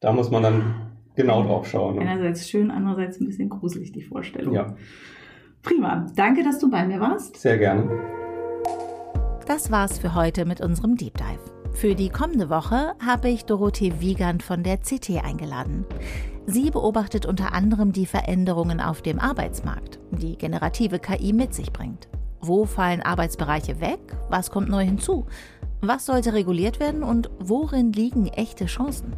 da 0.00 0.12
muss 0.12 0.30
man 0.30 0.42
dann 0.42 0.91
genau 1.16 1.42
drauf 1.42 1.66
schauen. 1.66 1.96
Ne? 1.96 2.02
Einerseits 2.02 2.48
schön, 2.48 2.70
andererseits 2.70 3.20
ein 3.20 3.26
bisschen 3.26 3.48
gruselig, 3.48 3.92
die 3.92 4.02
Vorstellung. 4.02 4.54
Ja. 4.54 4.74
Prima. 5.62 6.06
Danke, 6.16 6.42
dass 6.42 6.58
du 6.58 6.70
bei 6.70 6.84
mir 6.84 7.00
warst. 7.00 7.36
Sehr 7.36 7.58
gerne. 7.58 7.88
Das 9.46 9.70
war's 9.70 9.98
für 9.98 10.14
heute 10.14 10.44
mit 10.44 10.60
unserem 10.60 10.96
Deep 10.96 11.18
Dive. 11.18 11.52
Für 11.72 11.94
die 11.94 12.10
kommende 12.10 12.50
Woche 12.50 12.94
habe 13.04 13.28
ich 13.28 13.44
Dorothee 13.44 13.94
Wiegand 13.98 14.42
von 14.42 14.62
der 14.62 14.78
CT 14.78 15.24
eingeladen. 15.24 15.84
Sie 16.46 16.70
beobachtet 16.70 17.26
unter 17.26 17.54
anderem 17.54 17.92
die 17.92 18.06
Veränderungen 18.06 18.80
auf 18.80 19.02
dem 19.02 19.18
Arbeitsmarkt, 19.18 19.98
die 20.10 20.36
generative 20.36 20.98
KI 20.98 21.32
mit 21.32 21.54
sich 21.54 21.72
bringt. 21.72 22.08
Wo 22.40 22.64
fallen 22.64 23.00
Arbeitsbereiche 23.00 23.80
weg? 23.80 24.00
Was 24.28 24.50
kommt 24.50 24.68
neu 24.68 24.84
hinzu? 24.84 25.26
Was 25.80 26.06
sollte 26.06 26.34
reguliert 26.34 26.80
werden 26.80 27.02
und 27.02 27.30
worin 27.38 27.92
liegen 27.92 28.26
echte 28.26 28.66
Chancen? 28.66 29.14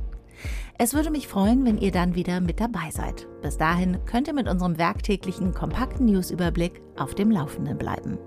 Es 0.77 0.93
würde 0.93 1.11
mich 1.11 1.29
freuen, 1.29 1.65
wenn 1.65 1.79
ihr 1.79 1.93
dann 1.93 2.17
wieder 2.17 2.41
mit 2.41 2.59
dabei 2.59 2.91
seid. 2.91 3.29
Bis 3.43 3.57
dahin 3.57 4.05
könnt 4.07 4.27
ihr 4.27 4.35
mit 4.35 4.49
unserem 4.49 4.77
werktäglichen 4.77 5.55
kompakten 5.55 6.07
Newsüberblick 6.07 6.83
auf 6.97 7.15
dem 7.15 7.31
Laufenden 7.31 7.79
bleiben. 7.79 8.19